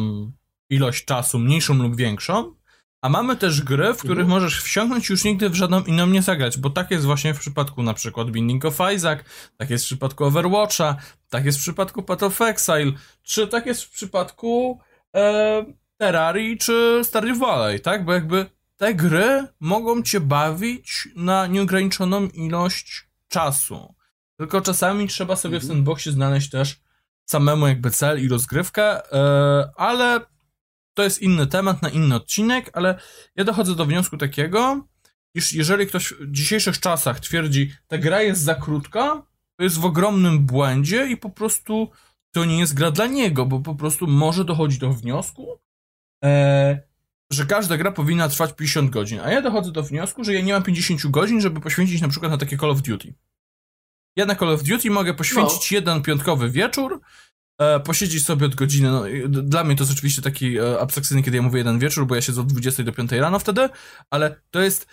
ilość 0.71 1.05
czasu, 1.05 1.39
mniejszą 1.39 1.75
lub 1.75 1.97
większą, 1.97 2.55
a 3.03 3.09
mamy 3.09 3.37
też 3.37 3.63
gry, 3.63 3.95
w 3.95 3.99
których 3.99 4.25
mhm. 4.25 4.29
możesz 4.29 4.63
wsiąknąć 4.63 5.09
już 5.09 5.25
nigdy 5.25 5.51
w 5.51 5.55
żadną 5.55 5.83
inną 5.83 6.07
nie 6.07 6.23
zagrać, 6.23 6.59
bo 6.59 6.71
tak 6.71 6.91
jest 6.91 7.05
właśnie 7.05 7.35
w 7.35 7.41
przypadku 7.41 7.83
na 7.83 7.95
przykład 7.95 8.31
Binding 8.31 8.65
of 8.65 8.79
Isaac, 8.95 9.19
tak 9.57 9.71
jest 9.71 9.85
w 9.85 9.87
przypadku 9.87 10.25
Overwatcha, 10.25 10.97
tak 11.29 11.45
jest 11.45 11.59
w 11.59 11.63
przypadku 11.63 12.03
Path 12.03 12.23
of 12.23 12.41
Exile, 12.41 12.93
czy 13.23 13.49
tak 13.49 13.67
jest 13.67 13.83
w 13.83 13.91
przypadku 13.91 14.81
e, 15.15 15.65
Terrarii 15.97 16.59
czy 16.59 17.01
Stardew 17.05 17.39
Valley, 17.39 17.81
tak? 17.81 18.05
Bo 18.05 18.13
jakby 18.13 18.47
te 18.77 18.95
gry 18.95 19.47
mogą 19.61 20.03
cię 20.03 20.21
bawić 20.21 21.09
na 21.17 21.47
nieograniczoną 21.47 22.29
ilość 22.29 23.09
czasu. 23.29 23.95
Tylko 24.37 24.61
czasami 24.61 25.09
trzeba 25.09 25.37
sobie 25.37 25.57
mhm. 25.57 25.69
w 25.69 25.73
sandboxie 25.73 26.13
znaleźć 26.13 26.51
też 26.51 26.81
samemu 27.25 27.67
jakby 27.67 27.91
cel 27.91 28.25
i 28.25 28.29
rozgrywkę, 28.29 29.13
e, 29.13 29.71
ale 29.77 30.21
to 30.95 31.03
jest 31.03 31.23
inny 31.23 31.47
temat 31.47 31.83
na 31.83 31.89
inny 31.89 32.15
odcinek, 32.15 32.71
ale 32.73 33.01
ja 33.37 33.45
dochodzę 33.45 33.75
do 33.75 33.87
wniosku 33.87 34.17
takiego, 34.17 34.87
iż 35.35 35.53
jeżeli 35.53 35.87
ktoś 35.87 36.15
w 36.21 36.33
dzisiejszych 36.33 36.81
czasach 36.81 37.21
twierdzi, 37.21 37.73
ta 37.87 37.99
gra 37.99 38.23
jest 38.23 38.43
za 38.43 38.55
krótka, 38.55 39.23
to 39.57 39.65
jest 39.65 39.79
w 39.79 39.85
ogromnym 39.85 40.47
błędzie 40.47 41.07
i 41.07 41.17
po 41.17 41.31
prostu 41.31 41.91
to 42.33 42.45
nie 42.45 42.59
jest 42.59 42.75
gra 42.75 42.91
dla 42.91 43.07
niego, 43.07 43.47
bo 43.47 43.61
po 43.61 43.75
prostu 43.75 44.07
może 44.07 44.45
dochodzić 44.45 44.79
do 44.79 44.93
wniosku, 44.93 45.61
e, 46.25 46.83
że 47.33 47.47
każda 47.47 47.77
gra 47.77 47.93
powinna 47.93 48.29
trwać 48.29 48.53
50 48.53 48.91
godzin, 48.91 49.21
a 49.21 49.31
ja 49.31 49.43
dochodzę 49.43 49.73
do 49.73 49.83
wniosku, 49.83 50.25
że 50.25 50.35
ja 50.35 50.41
nie 50.41 50.53
mam 50.53 50.63
50 50.63 51.07
godzin, 51.07 51.41
żeby 51.41 51.61
poświęcić 51.61 52.01
na 52.01 52.09
przykład 52.09 52.33
na 52.33 52.39
takie 52.39 52.59
Call 52.59 52.71
of 52.71 52.83
Duty. 52.83 53.15
Ja 54.17 54.27
na 54.27 54.35
Call 54.35 54.49
of 54.49 54.63
Duty 54.63 54.91
mogę 54.91 55.15
poświęcić 55.15 55.71
no. 55.71 55.75
jeden 55.75 56.03
piątkowy 56.03 56.51
wieczór, 56.51 57.01
e, 57.61 57.81
posiedzieć 57.81 58.25
sobie 58.25 58.47
od 58.47 58.55
godziny. 58.55 58.91
No, 58.91 59.05
dla 59.29 59.65
mnie 59.65 59.77
to 59.77 59.83
jest 59.83 59.93
oczywiście 59.93 60.23
taki 60.23 60.59
e, 60.59 60.81
abstrakcyjny, 60.81 61.23
kiedy 61.23 61.37
ja 61.37 61.43
mówię 61.43 61.59
jeden 61.59 61.79
wieczór, 61.79 62.07
bo 62.07 62.15
ja 62.15 62.23
siedzę 62.23 62.41
od 62.41 62.47
20 62.47 62.83
do 62.83 62.93
5 62.93 63.13
rano 63.13 63.39
wtedy, 63.39 63.69
ale 64.11 64.41
to 64.51 64.61
jest 64.61 64.87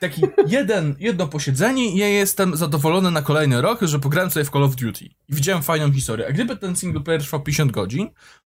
taki 0.00 0.22
jeden, 0.46 0.96
jedno 0.98 1.28
posiedzenie 1.28 1.90
i 1.90 1.96
ja 1.96 2.08
jestem 2.08 2.56
zadowolony 2.56 3.10
na 3.10 3.22
kolejny 3.22 3.62
rok, 3.62 3.82
że 3.82 3.98
pograłem 3.98 4.30
sobie 4.30 4.44
w 4.44 4.50
Call 4.50 4.64
of 4.64 4.76
Duty 4.76 5.04
i 5.04 5.14
widziałem 5.28 5.62
fajną 5.62 5.92
historię. 5.92 6.26
A 6.28 6.32
gdyby 6.32 6.56
ten 6.56 6.76
single 6.76 7.00
player 7.00 7.22
trwał 7.22 7.42
50 7.42 7.72
godzin, 7.72 8.10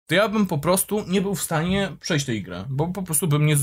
to 0.07 0.15
ja 0.15 0.29
bym 0.29 0.47
po 0.47 0.59
prostu 0.59 1.05
nie 1.09 1.21
był 1.21 1.35
w 1.35 1.43
stanie 1.43 1.97
przejść 2.01 2.27
tej 2.27 2.43
gry, 2.43 2.65
bo 2.69 2.89
po 2.89 3.03
prostu 3.03 3.29
bym 3.29 3.47
nie... 3.47 3.57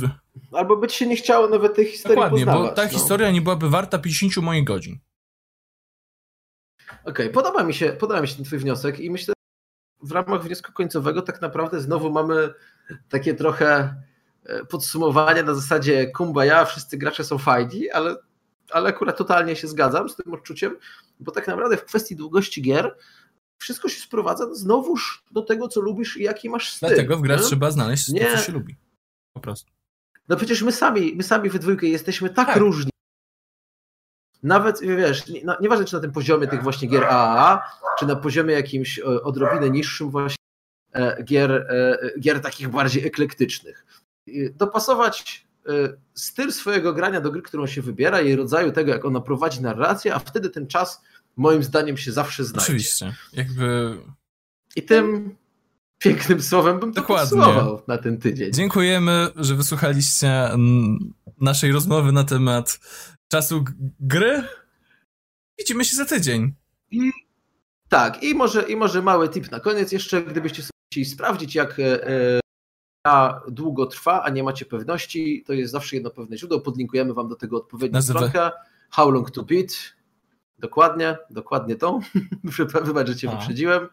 Albo 0.52 0.78
by 0.78 0.88
ci 0.88 0.98
się 0.98 1.08
nie 1.08 1.16
chciało 1.16 1.50
nawet 1.50 1.76
tej 1.76 1.86
historii 1.86 2.16
Dokładnie, 2.16 2.46
bo 2.46 2.70
ta 2.70 2.84
no. 2.84 2.90
historia 2.90 3.32
nie 3.32 3.42
byłaby 3.42 3.70
warta 3.70 4.00
50 4.00 4.38
moich 4.38 4.64
godzin. 4.64 5.00
Okej, 6.90 7.02
okay, 7.06 7.30
podoba 7.30 7.64
mi 7.64 7.74
się, 7.74 7.90
podoba 8.00 8.22
mi 8.22 8.28
się 8.28 8.36
ten 8.36 8.46
twój 8.46 8.60
wniosek 8.60 9.00
i 9.00 9.12
myślę, 9.12 9.35
w 10.04 10.12
ramach 10.12 10.44
wniosku 10.44 10.72
końcowego 10.74 11.22
tak 11.22 11.42
naprawdę 11.42 11.82
znowu 11.82 12.12
mamy 12.12 12.54
takie 13.10 13.34
trochę 13.34 13.96
e, 14.44 14.66
podsumowanie 14.66 15.44
na 15.44 15.56
zasadzie 15.56 16.12
kumbaya, 16.12 16.66
wszyscy 16.66 16.98
gracze 16.98 17.24
są 17.24 17.38
fajni, 17.38 17.90
ale, 17.90 18.16
ale 18.72 18.90
akurat 18.90 19.18
totalnie 19.18 19.56
się 19.56 19.68
zgadzam 19.68 20.10
z 20.10 20.16
tym 20.16 20.34
odczuciem, 20.34 20.78
bo 21.20 21.32
tak 21.32 21.48
naprawdę 21.48 21.78
w 21.78 21.86
kwestii 21.86 22.16
długości 22.16 22.62
gier 22.62 22.96
wszystko 23.58 23.90
się 23.90 24.02
sprowadza 24.02 24.56
znowuż 24.56 25.24
do 25.32 25.42
tego, 25.42 25.68
co 25.68 25.82
lubisz 25.82 26.18
i 26.18 26.24
jaki 26.24 26.50
masz 26.50 26.74
styl. 26.74 26.90
Dlatego 26.90 27.18
w 27.18 27.22
grach 27.22 27.40
nie? 27.40 27.46
trzeba 27.46 27.72
znaleźć 27.72 28.08
nie. 28.08 28.26
to, 28.26 28.38
co 28.38 28.44
się 28.44 28.52
lubi. 28.52 28.76
Po 29.34 29.40
prostu. 29.40 29.72
No 30.30 30.36
przecież 30.36 30.62
my 30.62 30.72
sami, 30.72 31.16
my 31.16 31.24
sami 31.24 31.50
we 31.50 31.60
dwójkę 31.60 31.88
jesteśmy 31.88 32.30
tak, 32.30 32.48
tak. 32.48 32.58
różni. 32.58 32.92
Nawet, 34.46 34.82
wiesz, 34.82 35.28
nie, 35.28 35.42
nieważne 35.62 35.86
czy 35.86 35.96
na 35.96 36.02
tym 36.02 36.12
poziomie 36.12 36.48
tych 36.48 36.64
właśnie 36.64 36.88
gier 36.88 37.04
AAA, 37.04 37.62
czy 38.00 38.06
na 38.06 38.16
poziomie 38.16 38.54
jakimś 38.54 39.00
e, 39.00 39.04
odrobinę 39.04 39.70
niższym 39.70 40.12
właśnie 40.12 40.38
e, 40.94 41.24
gier, 41.24 41.52
e, 41.52 41.98
gier 42.20 42.42
takich 42.42 42.70
bardziej 42.70 43.08
eklektycznych. 43.08 43.86
Dopasować 44.56 45.46
styl 46.14 46.52
swojego 46.52 46.94
grania 46.94 47.22
do 47.22 47.32
gry, 47.32 47.42
którą 47.42 47.68
się 47.68 47.82
wybiera, 47.82 48.22
jej 48.22 48.36
rodzaju 48.36 48.72
tego, 48.72 48.92
jak 48.92 49.06
ona 49.06 49.22
prowadzi 49.22 49.62
narrację, 49.62 50.16
a 50.16 50.20
wtedy 50.20 50.50
ten 50.50 50.68
czas 50.68 51.02
moim 51.36 51.64
zdaniem 51.64 51.98
się 51.98 52.12
zawsze 52.12 52.44
znajdzie. 52.44 52.66
Oczywiście. 52.66 53.16
Jakby... 53.34 53.98
I 54.76 54.84
tym 54.84 55.36
pięknym 55.98 56.42
słowem 56.42 56.80
bym 56.80 56.94
to 56.94 57.02
Dokładnie. 57.02 57.38
podsumował 57.38 57.82
na 57.88 57.98
ten 57.98 58.18
tydzień. 58.18 58.54
Dziękujemy, 58.54 59.28
że 59.36 59.56
wysłuchaliście 59.56 60.50
naszej 61.42 61.72
rozmowy 61.72 62.12
na 62.12 62.24
temat 62.24 62.80
czasu 63.36 63.64
gry. 64.00 64.44
Widzimy 65.60 65.86
się 65.86 65.96
za 65.96 66.06
tydzień. 66.06 66.54
I, 66.92 67.12
tak, 67.90 68.24
i 68.24 68.36
może, 68.36 68.62
i 68.62 68.76
może 68.76 69.02
mały 69.02 69.30
tip 69.30 69.52
na 69.52 69.60
koniec 69.60 69.92
jeszcze, 69.92 70.22
gdybyście 70.22 70.62
sobie 70.62 70.80
chcieli 70.92 71.06
sprawdzić, 71.06 71.56
jak 71.56 71.80
e, 71.80 72.40
długo 73.48 73.86
trwa, 73.86 74.24
a 74.24 74.30
nie 74.30 74.44
macie 74.44 74.66
pewności, 74.66 75.44
to 75.48 75.54
jest 75.54 75.72
zawsze 75.72 75.96
jedno 75.96 76.12
pewne 76.12 76.38
źródło, 76.38 76.60
podlinkujemy 76.60 77.14
wam 77.14 77.28
do 77.28 77.36
tego 77.36 77.58
odpowiednią 77.58 78.02
stronkę. 78.02 78.52
How 78.90 79.12
long 79.12 79.32
to 79.32 79.44
beat, 79.44 79.96
Dokładnie, 80.60 81.18
dokładnie 81.30 81.76
tą. 81.76 82.00
Wybacz, 82.84 83.08
że 83.08 83.16
cię 83.16 83.30
wyprzedziłem. 83.30 83.88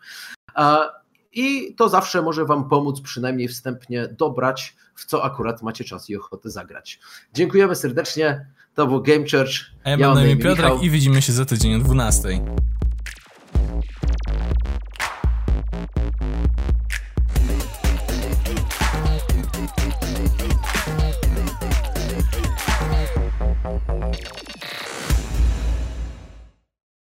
I 1.33 1.75
to 1.75 1.89
zawsze 1.89 2.23
może 2.23 2.45
Wam 2.45 2.69
pomóc 2.69 3.01
przynajmniej 3.01 3.49
wstępnie 3.49 4.09
dobrać, 4.09 4.77
w 4.95 5.05
co 5.05 5.25
akurat 5.25 5.63
macie 5.63 5.85
czas 5.85 6.11
i 6.11 6.17
ochotę 6.17 6.51
zagrać. 6.51 7.01
Dziękujemy 7.35 7.77
serdecznie. 7.77 8.47
To 8.75 8.87
był 8.87 9.03
Game 9.03 9.25
Church. 9.31 9.53
Ja, 9.85 9.91
ja 9.91 9.99
mam 9.99 10.15
na 10.15 10.25
imię 10.25 10.37
Piotrek 10.37 10.83
i 10.83 10.91
widzimy 10.91 11.23
się 11.23 11.33
za 11.33 11.45
tydzień 11.45 11.75
o 11.75 11.79
12. 11.79 12.29